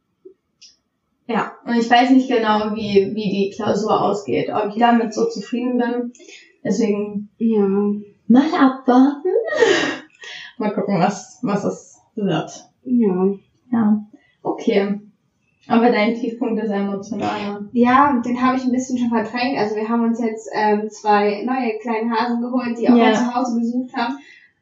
[1.27, 5.29] Ja, und ich weiß nicht genau, wie, wie die Klausur ausgeht, ob ich damit so
[5.29, 6.13] zufrieden bin.
[6.63, 7.67] Deswegen Ja.
[8.27, 9.29] mal abwarten.
[10.57, 12.69] mal gucken, was, was es wird.
[12.83, 13.33] Ja.
[13.71, 14.03] Ja,
[14.41, 14.99] okay.
[15.67, 17.69] Aber dein Tiefpunkt ist emotional.
[17.71, 19.57] Ja, den habe ich ein bisschen schon verdrängt.
[19.57, 23.05] Also wir haben uns jetzt ähm, zwei neue kleine Hasen geholt, die auch Ja.
[23.05, 24.15] mal zu Hause besucht haben.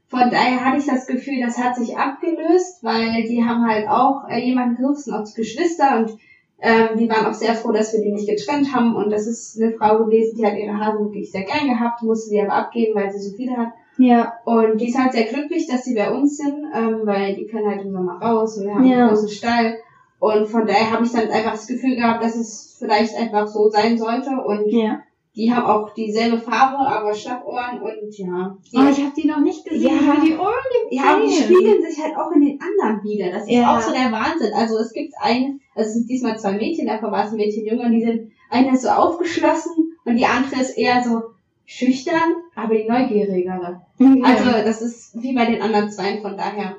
[0.08, 4.28] Von daher hatte ich das Gefühl, das hat sich abgelöst, weil die haben halt auch
[4.30, 6.18] äh, jemanden sind auch Geschwister und
[6.64, 8.96] ähm, die waren auch sehr froh, dass wir die nicht getrennt haben.
[8.96, 12.30] Und das ist eine Frau gewesen, die hat ihre Hasen wirklich sehr gern gehabt, musste
[12.30, 13.70] sie aber abgeben, weil sie so viele hat.
[13.98, 14.34] Ja.
[14.46, 17.68] Und die ist halt sehr glücklich, dass sie bei uns sind, ähm, weil die können
[17.70, 19.00] halt im Sommer raus und wir haben Ja.
[19.00, 19.78] einen großen Stall.
[20.22, 23.70] Und von daher habe ich dann einfach das Gefühl gehabt, dass es vielleicht einfach so
[23.72, 24.30] sein sollte.
[24.46, 25.00] Und Ja.
[25.36, 28.56] die haben auch dieselbe Farbe, aber Schlappohren und ja.
[28.72, 29.98] Die, Oh, ich habe die noch nicht gesehen.
[30.06, 30.12] Ja.
[30.14, 30.54] aber die Ohren,
[30.92, 33.32] ja, und die spiegeln sich halt auch in den anderen wieder.
[33.32, 33.76] Das ist Ja.
[33.76, 34.54] auch so der Wahnsinn.
[34.54, 37.66] Also es gibt ein, also es sind diesmal zwei Mädchen, davor war es ein Mädchen
[37.66, 41.22] Junge, und die sind, eine ist so aufgeschlossen und die andere ist eher so
[41.66, 43.82] schüchtern, aber die neugierigere.
[43.98, 44.14] Ja.
[44.24, 46.76] Also das ist wie bei den anderen zwei, von daher.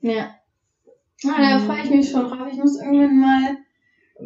[0.00, 0.30] ja.
[1.26, 1.62] Ah, da Mhm.
[1.66, 2.48] freue ich mich schon drauf.
[2.50, 3.56] Ich muss irgendwann mal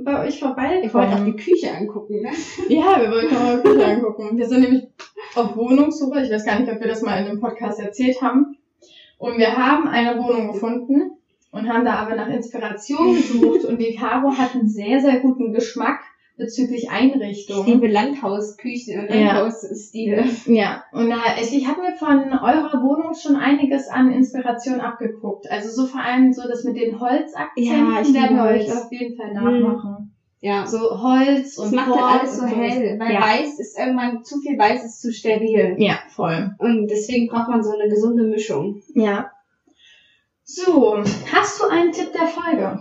[0.05, 0.85] bei euch vorbeikommen.
[0.85, 2.31] Ich wollte auch die Küche angucken, ne?
[2.69, 4.37] Ja, wir wollten auch mal Küche angucken.
[4.39, 4.89] Wir sind nämlich
[5.35, 6.23] auf Wohnungssuche.
[6.23, 8.57] Ich weiß gar nicht, ob wir das mal in einem Podcast erzählt haben.
[9.19, 11.13] Und wir haben eine Wohnung gefunden
[11.53, 13.65] und haben da aber nach Inspiration gesucht.
[13.65, 16.01] Und die Caro hat einen sehr, sehr guten Geschmack
[16.37, 17.67] bezüglich Ich Einrichtungen.
[17.67, 19.39] liebe Landhausküchen und Ja.
[19.39, 20.25] Landhausstile.
[20.47, 25.51] Ja, und da, ich, ich habe mir von eurer Wohnung schon einiges an Inspiration abgeguckt.
[25.51, 28.91] Also so vor allem so das mit den Holzakzenten Ja, ich werden wir euch auf
[28.91, 30.11] jeden Fall nachmachen.
[30.41, 30.67] Ja.
[30.67, 33.21] So Holz und Das macht Kork halt alles so hell, weil ja.
[33.23, 35.77] weiß ist irgendwann zu viel weiß ist zu steril.
[35.79, 36.55] ja, voll.
[36.59, 38.83] Und deswegen braucht man so eine gesunde Mischung.
[38.95, 39.31] Ja.
[40.43, 40.99] So,
[41.33, 42.79] hast du einen Tipp der Folge?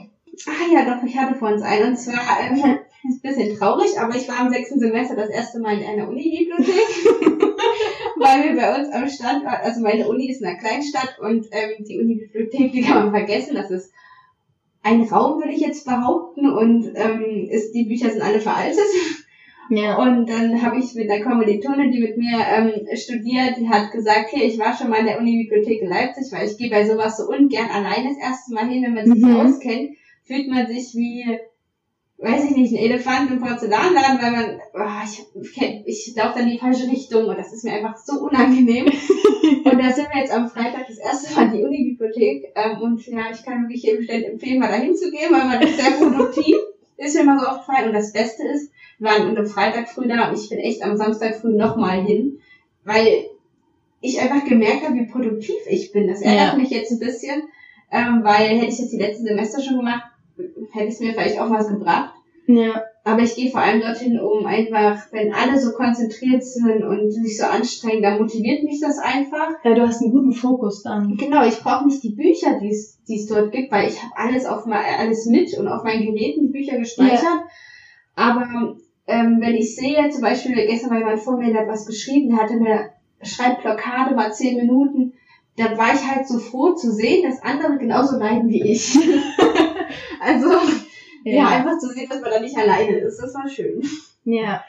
[0.48, 1.92] Ah ja, doch, ich hatte vor uns einen.
[1.92, 2.80] Und zwar, ähm,
[3.10, 6.08] ist ein bisschen traurig, aber ich war im sechsten Semester das erste Mal in einer
[6.08, 6.64] Unibibliothek.
[8.16, 11.84] weil wir bei uns am Standort, also meine Uni ist in einer Kleinstadt und ähm,
[11.86, 13.56] die Unibibliothek, die kann man vergessen.
[13.56, 13.92] Das ist
[14.82, 16.50] ein Raum, würde ich jetzt behaupten.
[16.50, 18.80] Und ähm, ist, die Bücher sind alle veraltet.
[19.70, 19.98] Ja.
[19.98, 24.30] Und dann habe ich mit einer Kommilitonin, die mit mir ähm, studiert, die hat gesagt,
[24.30, 27.18] hier, ich war schon mal in der Unibibliothek in Leipzig, weil ich gehe bei sowas
[27.18, 29.36] so ungern alleine das erste Mal hin, wenn man sich Mhm.
[29.38, 31.40] auskennt, fühlt man sich wie,
[32.24, 35.26] weiß ich nicht, ein Elefant im Porzellanladen, weil man, oh, ich,
[35.86, 38.86] ich laufe dann in die falsche Richtung und das ist mir einfach so unangenehm.
[39.66, 43.06] und da sind wir jetzt am Freitag das erste Mal in die Unibibliothek ähm, und
[43.08, 45.92] ja, ich kann wirklich jedem Stellen empfehlen, mal dahin zu gehen, weil man ist sehr
[45.92, 46.56] produktiv.
[46.96, 50.30] Ist mir mal so aufgefallen und das Beste ist, wir waren einem Freitag früh da
[50.30, 52.40] und ich bin echt am Samstag früh nochmal hin,
[52.86, 53.26] weil
[54.00, 56.08] ich einfach gemerkt habe, wie produktiv ich bin.
[56.08, 56.56] Das ärgert Ja.
[56.56, 57.44] mich jetzt ein bisschen,
[57.92, 60.04] ähm, weil hätte ich jetzt die letzten Semester schon gemacht,
[60.74, 62.14] hätte es mir vielleicht auch was gebracht.
[62.48, 62.84] Ja.
[63.06, 67.38] Aber ich gehe vor allem dorthin, um einfach, wenn alle so konzentriert sind und sich
[67.38, 69.50] so anstrengen, dann motiviert mich das einfach.
[69.64, 71.18] Ja, du hast einen guten Fokus dann.
[71.18, 74.66] Genau, ich brauche nicht die Bücher, die es dort gibt, weil ich habe alles auf
[74.66, 77.44] mein, alles mit und auf meinen Geräten die Bücher gespeichert.
[78.16, 81.86] Aber ähm, wenn ich sehe, zum Beispiel gestern war jemand vor mir, der hat was
[81.86, 82.90] geschrieben, der hatte eine
[83.22, 85.14] Schreibblockade, mal zehn Minuten,
[85.58, 88.98] dann war ich halt so froh zu sehen, dass andere genauso leiden wie ich.
[90.20, 90.52] also
[91.24, 91.48] ja.
[91.48, 93.82] einfach zu sehen, dass man da nicht alleine ist, das war schön.
[94.26, 94.64] Ja,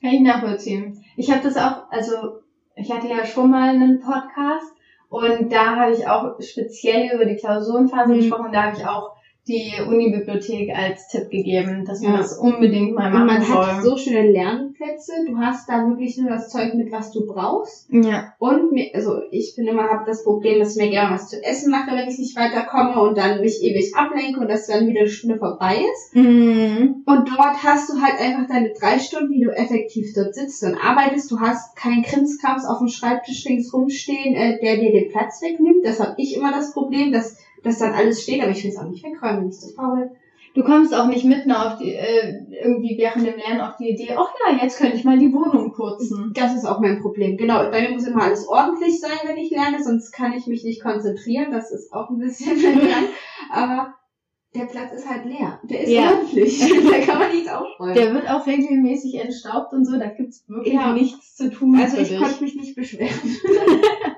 [0.00, 1.04] kann ich nachvollziehen.
[1.16, 2.40] Ich habe das auch, also
[2.76, 4.72] ich hatte ja schon mal einen Podcast
[5.08, 8.16] und da habe ich auch speziell über die Klausurenphase Mhm.
[8.16, 8.52] gesprochen.
[8.52, 9.16] Da habe ich auch
[9.48, 12.18] die Unibibliothek als Tipp gegeben, dass man Ja.
[12.18, 13.66] das unbedingt mal Und machen man soll.
[13.66, 17.86] hat so schöne Lernplätze, du hast da wirklich nur das Zeug mit, was du brauchst.
[17.90, 21.28] ja, Und mir, also ich bin immer habe das Problem, dass ich mir gerne was
[21.28, 24.86] zu essen mache, wenn ich nicht weiterkomme und dann mich ewig ablenke und dass dann
[24.86, 26.14] wieder eine Stunde vorbei ist.
[26.14, 27.02] mhm.
[27.06, 30.76] Und dort hast du halt einfach deine drei Stunden, die du effektiv dort sitzt und
[30.76, 31.30] arbeitest.
[31.30, 35.84] Du hast keinen Krimskrams auf dem Schreibtisch links rumstehen, äh, der dir den Platz wegnimmt.
[35.84, 38.78] Das habe ich immer das Problem, dass, dass dann alles steht, aber ich will es
[38.78, 40.10] auch nicht wegräumen, nicht so faul.
[40.54, 44.14] du kommst auch nicht mitten auf die, äh, irgendwie während dem Lernen auf die Idee,
[44.16, 46.32] ach ja, jetzt könnte ich mal die Wohnung putzen.
[46.34, 47.36] Das ist auch mein Problem.
[47.36, 50.64] Genau, bei mir muss immer alles ordentlich sein, wenn ich lerne, sonst kann ich mich
[50.64, 51.52] nicht konzentrieren.
[51.52, 53.08] Das ist auch ein bisschen verwirrend.
[53.52, 53.94] Aber
[54.56, 55.60] der Platz ist halt leer.
[55.62, 56.10] Der ist Ja.
[56.10, 56.58] ordentlich.
[56.90, 57.94] da kann man nichts aufräumen.
[57.94, 60.92] Der wird auch regelmäßig entstaubt und so, da gibt's wirklich Ja.
[60.92, 61.78] nichts zu tun.
[61.80, 63.10] also ich konnte mich nicht beschweren.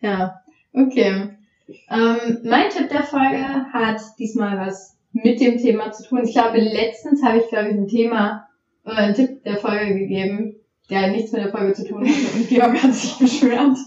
[0.00, 0.40] Ja,
[0.74, 1.30] okay.
[1.68, 6.24] Ähm, mein Tipp der Folge hat diesmal was mit dem Thema zu tun.
[6.24, 8.48] Ich glaube, letztens habe ich, glaube ich, ein Thema,
[8.84, 10.56] äh, einen Tipp der Folge gegeben,
[10.90, 13.78] der nichts mit der Folge zu tun hatte und Georg hat sich beschwert.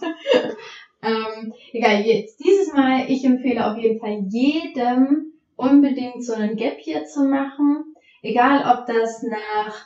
[1.03, 6.77] ähm, egal, jetzt dieses Mal, ich empfehle auf jeden Fall jedem unbedingt so einen Gap
[6.79, 7.95] hier zu machen.
[8.21, 9.85] Egal, ob das nach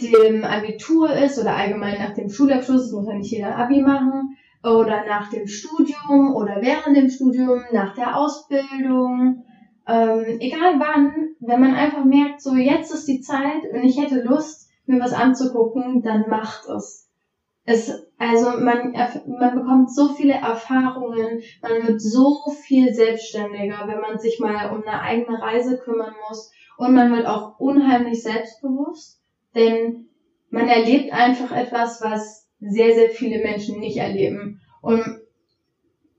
[0.00, 4.36] dem Abitur ist oder allgemein nach dem Schulabschluss, das muss ja nicht jeder Abi machen,
[4.62, 9.44] oder nach dem Studium oder während dem Studium, nach der Ausbildung,
[9.86, 14.22] ähm, egal wann, wenn man einfach merkt, so jetzt ist die Zeit und ich hätte
[14.22, 17.08] Lust, mir was anzugucken, dann macht es.
[17.64, 18.92] Es, also man,
[19.26, 24.82] man bekommt so viele Erfahrungen, man wird so viel selbstständiger, wenn man sich mal um
[24.82, 29.20] eine eigene Reise kümmern muss und man wird auch unheimlich selbstbewusst,
[29.54, 30.08] denn
[30.50, 34.60] man erlebt einfach etwas, was sehr, sehr viele Menschen nicht erleben.
[34.80, 35.02] Und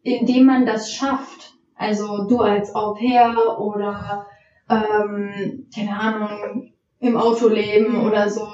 [0.04, 4.28] indem man das schafft, also du als Au pair oder,
[4.70, 8.48] ähm, keine Ahnung, im Auto leben oder so,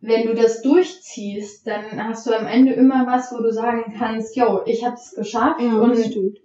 [0.00, 4.36] wenn du das durchziehst, dann hast du am Ende immer was, wo du sagen kannst,
[4.36, 6.38] yo, ich habe es geschafft und stimmt.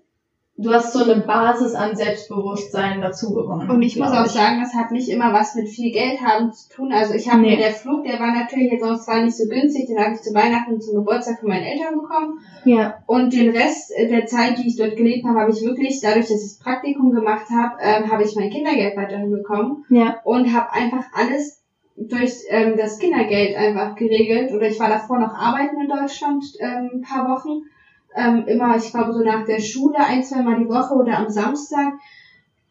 [0.58, 3.70] Du hast so eine Basis an Selbstbewusstsein dazu gewonnen.
[3.70, 6.70] Und ich muss auch sagen, das hat nicht immer was mit viel Geld haben zu
[6.70, 6.91] tun.
[6.91, 7.51] Also ich habe Nee.
[7.51, 10.22] mir der Flug, der war natürlich jetzt auch zwar nicht so günstig, den habe ich
[10.22, 12.39] zu Weihnachten und zum Geburtstag von meinen Eltern bekommen.
[12.66, 16.01] Ja, Und den Rest äh, der Zeit, die ich dort gelebt habe, habe ich wirklich,
[16.01, 20.18] dadurch, dass ich das Praktikum gemacht habe, ähm, habe ich mein Kindergeld weiterhin bekommen ja,
[20.24, 21.64] und habe einfach alles
[21.95, 24.51] durch ähm, das Kindergeld einfach geregelt.
[24.51, 27.62] Oder ich war davor noch arbeiten in Deutschland ähm, ein paar Wochen.
[28.18, 31.30] Ähm, immer, ich glaube, so nach der Schule, ein, zwei Mal die Woche oder am
[31.30, 31.93] Samstag.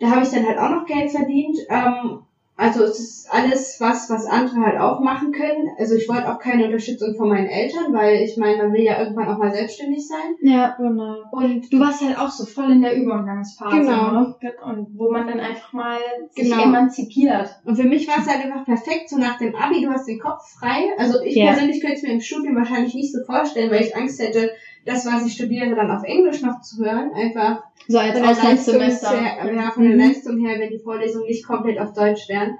[0.00, 1.56] Da habe ich dann halt auch noch Geld verdient.
[1.70, 2.20] Ähm,
[2.58, 5.68] also es ist alles was, was andere halt auch machen können.
[5.78, 8.98] Also ich wollte auch keine Unterstützung von meinen Eltern, weil ich meine, man will ja
[8.98, 10.36] irgendwann auch mal selbstständig sein.
[10.40, 11.16] Ja, genau.
[11.32, 13.76] Und Du warst halt auch so voll in der Übergangsphase.
[13.76, 14.10] Genau.
[14.10, 14.34] Ne?
[14.64, 15.98] Und wo man dann einfach mal
[16.30, 16.62] sich Genau.
[16.62, 17.50] emanzipiert.
[17.66, 20.18] Und für mich war es halt einfach perfekt, so nach dem Abi, du hast den
[20.18, 20.88] Kopf frei.
[20.96, 21.52] Also ich Ja.
[21.52, 24.50] persönlich könnte es mir im Studium wahrscheinlich nicht so vorstellen, weil ich Angst hätte,
[24.86, 27.12] das, was ich studiere, dann auf Englisch noch zu hören.
[27.14, 29.12] Einfach So als von der, Auslandssemester.
[29.12, 29.98] Leistung her, ja, von der Mhm.
[30.00, 32.56] Leistung her, wenn die Vorlesungen nicht komplett auf Deutsch wären.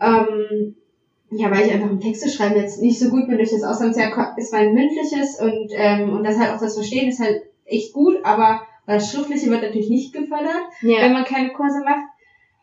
[0.00, 0.74] Ähm,
[1.30, 4.34] ja, weil ich einfach im Texte schreiben jetzt nicht so gut bin durch das Auslandsjahr,
[4.38, 8.16] ist mein mündliches und, ähm, und das halt auch das Verstehen ist halt echt gut,
[8.22, 11.08] aber das Schriftliche wird natürlich nicht gefördert wenn Ja.
[11.08, 12.06] man keine Kurse macht.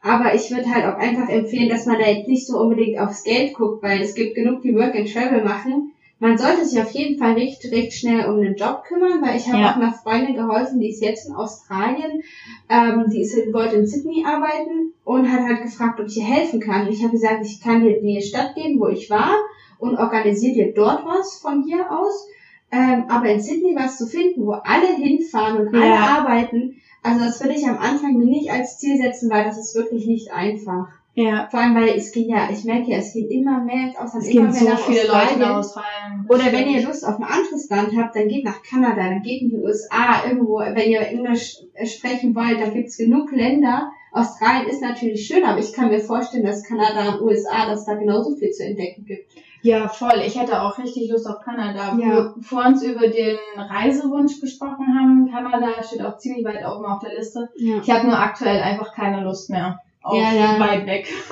[0.02, 3.24] Aber ich würde halt auch einfach empfehlen, dass man da jetzt nicht so unbedingt aufs
[3.24, 5.92] Geld guckt, weil es gibt genug, die Work and Travel machen.
[6.20, 9.48] Man sollte sich auf jeden Fall recht, recht schnell um einen Job kümmern, weil ich
[9.48, 9.72] habe Ja.
[9.72, 12.22] auch einer Freundin geholfen, die ist jetzt in Australien,
[12.70, 16.62] ähm, die ist wollte in Sydney arbeiten und hat halt gefragt, ob ich ihr helfen
[16.62, 16.86] kann.
[16.86, 19.36] Und ich habe gesagt, ich kann dir in die Stadt gehen, wo ich war
[19.78, 22.28] und organisiere dir dort was von hier aus.
[22.72, 26.18] Ähm, aber in Sydney was zu finden, wo alle hinfahren und alle Ja.
[26.18, 29.76] arbeiten, also das würde ich am Anfang mir nicht als Ziel setzen, weil das ist
[29.76, 30.88] wirklich nicht einfach.
[31.16, 31.48] Ja.
[31.50, 34.26] Vor allem, weil es gehen ja, ich merke ja, es gehen immer mehr ins Ausland,
[34.26, 35.40] Es immer gehen mehr so viele Leute Australien.
[35.40, 36.26] nach Australien.
[36.28, 39.42] Oder wenn ihr Lust auf ein anderes Land habt, dann geht nach Kanada, dann geht
[39.42, 43.92] in die USA, irgendwo, wenn ihr Englisch äh, sprechen wollt, da gibt's genug Länder.
[44.12, 47.96] Australien ist natürlich schön, aber ich kann mir vorstellen, dass Kanada und USA, dass da
[47.96, 49.32] genauso viel zu entdecken gibt.
[49.62, 50.22] Ja, voll.
[50.26, 51.98] Ich hätte auch richtig Lust auf Kanada.
[51.98, 51.98] Ja.
[51.98, 55.32] Wo wir vor uns über den Reisewunsch gesprochen haben.
[55.32, 57.50] Kanada steht auch ziemlich weit oben auf der Liste.
[57.58, 57.78] Ja.
[57.82, 60.60] Ich habe nur aktuell einfach keine Lust mehr auf Ja, ja.
[60.60, 61.08] weit weg.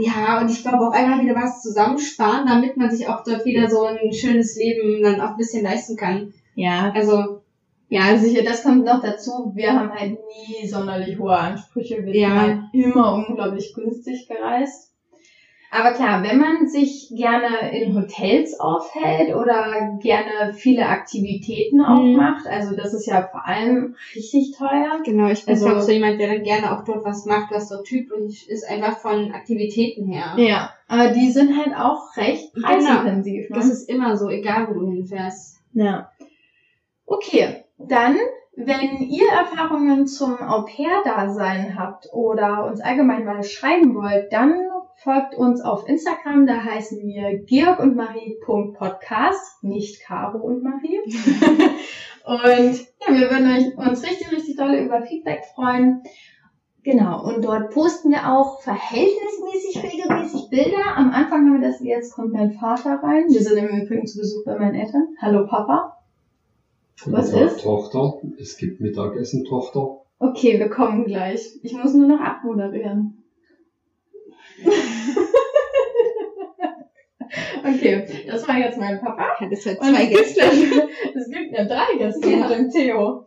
[0.00, 3.68] Ja, und ich glaube auch einmal wieder was zusammensparen, damit man sich auch dort wieder
[3.68, 6.32] so ein schönes Leben dann auch ein bisschen leisten kann.
[6.54, 6.92] Ja.
[6.94, 7.40] Also,
[7.88, 9.50] Ja, sicher, das kommt noch dazu.
[9.56, 12.04] Wir haben halt nie sonderlich hohe Ansprüche.
[12.06, 12.28] Wir Ja.
[12.28, 14.92] sind halt immer unglaublich günstig gereist.
[15.70, 22.16] Aber klar, wenn man sich gerne in Hotels aufhält oder gerne viele Aktivitäten auch Mhm.
[22.16, 25.00] macht, also das ist ja vor allem richtig teuer.
[25.04, 27.68] genau, ich bin Also- also, so jemand, der dann gerne auch dort was macht, was
[27.68, 30.34] so typisch ist, einfach von Aktivitäten her.
[30.38, 32.66] Ja, aber die sind halt auch recht Genau.
[32.66, 33.50] preisintensiv.
[33.50, 33.56] Ne?
[33.56, 35.58] Das ist immer so, egal wo du hinfährst.
[35.74, 36.10] Ja.
[37.06, 38.16] Okay, dann,
[38.56, 44.67] wenn ihr Erfahrungen zum Au-pair-Dasein habt oder uns allgemein mal schreiben wollt, dann
[45.02, 50.98] folgt uns auf Instagram, da heißen wir georg und Marie.podcast, nicht Caro und Marie.
[52.24, 56.02] und ja, wir würden euch, uns richtig, richtig doll über Feedback freuen.
[56.82, 60.96] Genau, und dort posten wir auch verhältnismäßig regelmäßig Bilder.
[60.96, 63.26] Am Anfang haben wir das, jetzt kommt mein Vater rein.
[63.28, 65.08] Wir sind im Übrigen zu Besuch bei meinen Eltern.
[65.20, 65.96] Hallo Papa.
[67.06, 67.62] Was ist?
[67.62, 68.14] Tochter.
[68.40, 70.00] Es gibt Mittagessen, Tochter.
[70.18, 71.60] Okay, wir kommen gleich.
[71.62, 73.17] Ich muss nur noch abmoderieren.
[77.64, 79.26] okay, das war jetzt mein Papa.
[79.40, 80.40] Ja, das Und zwei Gäste.
[81.14, 82.48] es gibt ja drei Gäste Ja.
[82.48, 83.26] mit dem Theo.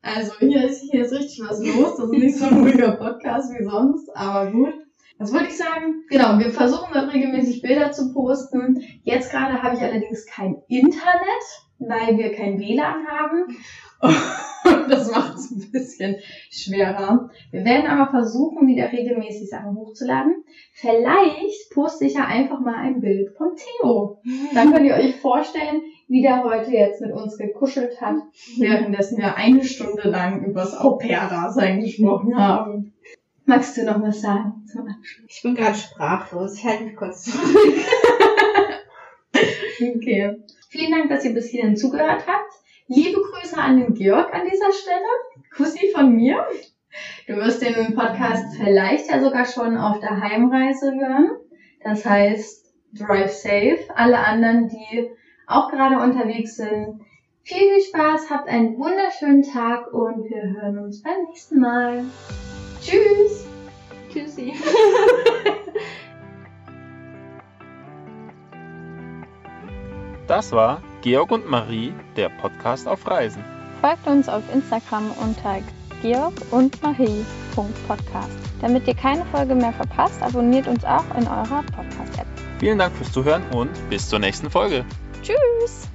[0.00, 1.96] Also hier ist, hier ist richtig was los.
[1.96, 4.74] Das ist nicht so ein ruhiger Podcast wie sonst, aber gut.
[5.18, 6.04] Was wollte ich sagen?
[6.10, 8.80] Genau, wir versuchen dort regelmäßig Bilder zu posten.
[9.02, 11.44] Jetzt gerade habe ich allerdings kein Internet,
[11.80, 13.46] weil wir kein WLAN haben.
[14.00, 16.16] Und das macht es ein bisschen
[16.50, 17.30] schwerer.
[17.50, 20.44] Wir werden aber versuchen, wieder regelmäßig Sachen hochzuladen.
[20.72, 24.20] Vielleicht poste ich ja einfach mal ein Bild von Theo.
[24.54, 28.16] Dann könnt ihr euch vorstellen, wie der heute jetzt mit uns gekuschelt hat,
[28.56, 32.94] währenddessen wir eine Stunde lang über das Au-pair-Dasein gesprochen haben.
[33.44, 35.26] Magst du noch was sagen zum Abschluss?
[35.28, 36.58] Ich bin gerade sprachlos.
[36.58, 37.74] Ich halte mich kurz zurück.
[39.80, 40.36] Okay.
[40.70, 42.52] Vielen Dank, dass ihr bis hierhin zugehört habt.
[42.90, 45.04] Liebe Grüße an den Georg an dieser Stelle.
[45.54, 46.42] Kussi von mir.
[47.26, 51.32] Du wirst den Podcast vielleicht ja sogar schon auf der Heimreise hören.
[51.84, 53.80] Das heißt, drive safe.
[53.94, 55.10] Alle anderen, die
[55.46, 57.02] auch gerade unterwegs sind,
[57.42, 62.04] viel, viel Spaß, habt einen wunderschönen Tag und wir hören uns beim nächsten Mal.
[62.80, 63.46] Tschüss!
[64.10, 64.54] Tschüssi.
[70.26, 73.44] Das war Georg und Marie, der Podcast auf Reisen.
[73.80, 75.60] Folgt uns auf Instagram unter
[76.02, 78.30] georg und marie.podcast.
[78.60, 82.26] Damit ihr keine Folge mehr verpasst, abonniert uns auch in eurer Podcast-App.
[82.58, 84.84] Vielen Dank fürs Zuhören und bis zur nächsten Folge.
[85.22, 85.88] Tschüss!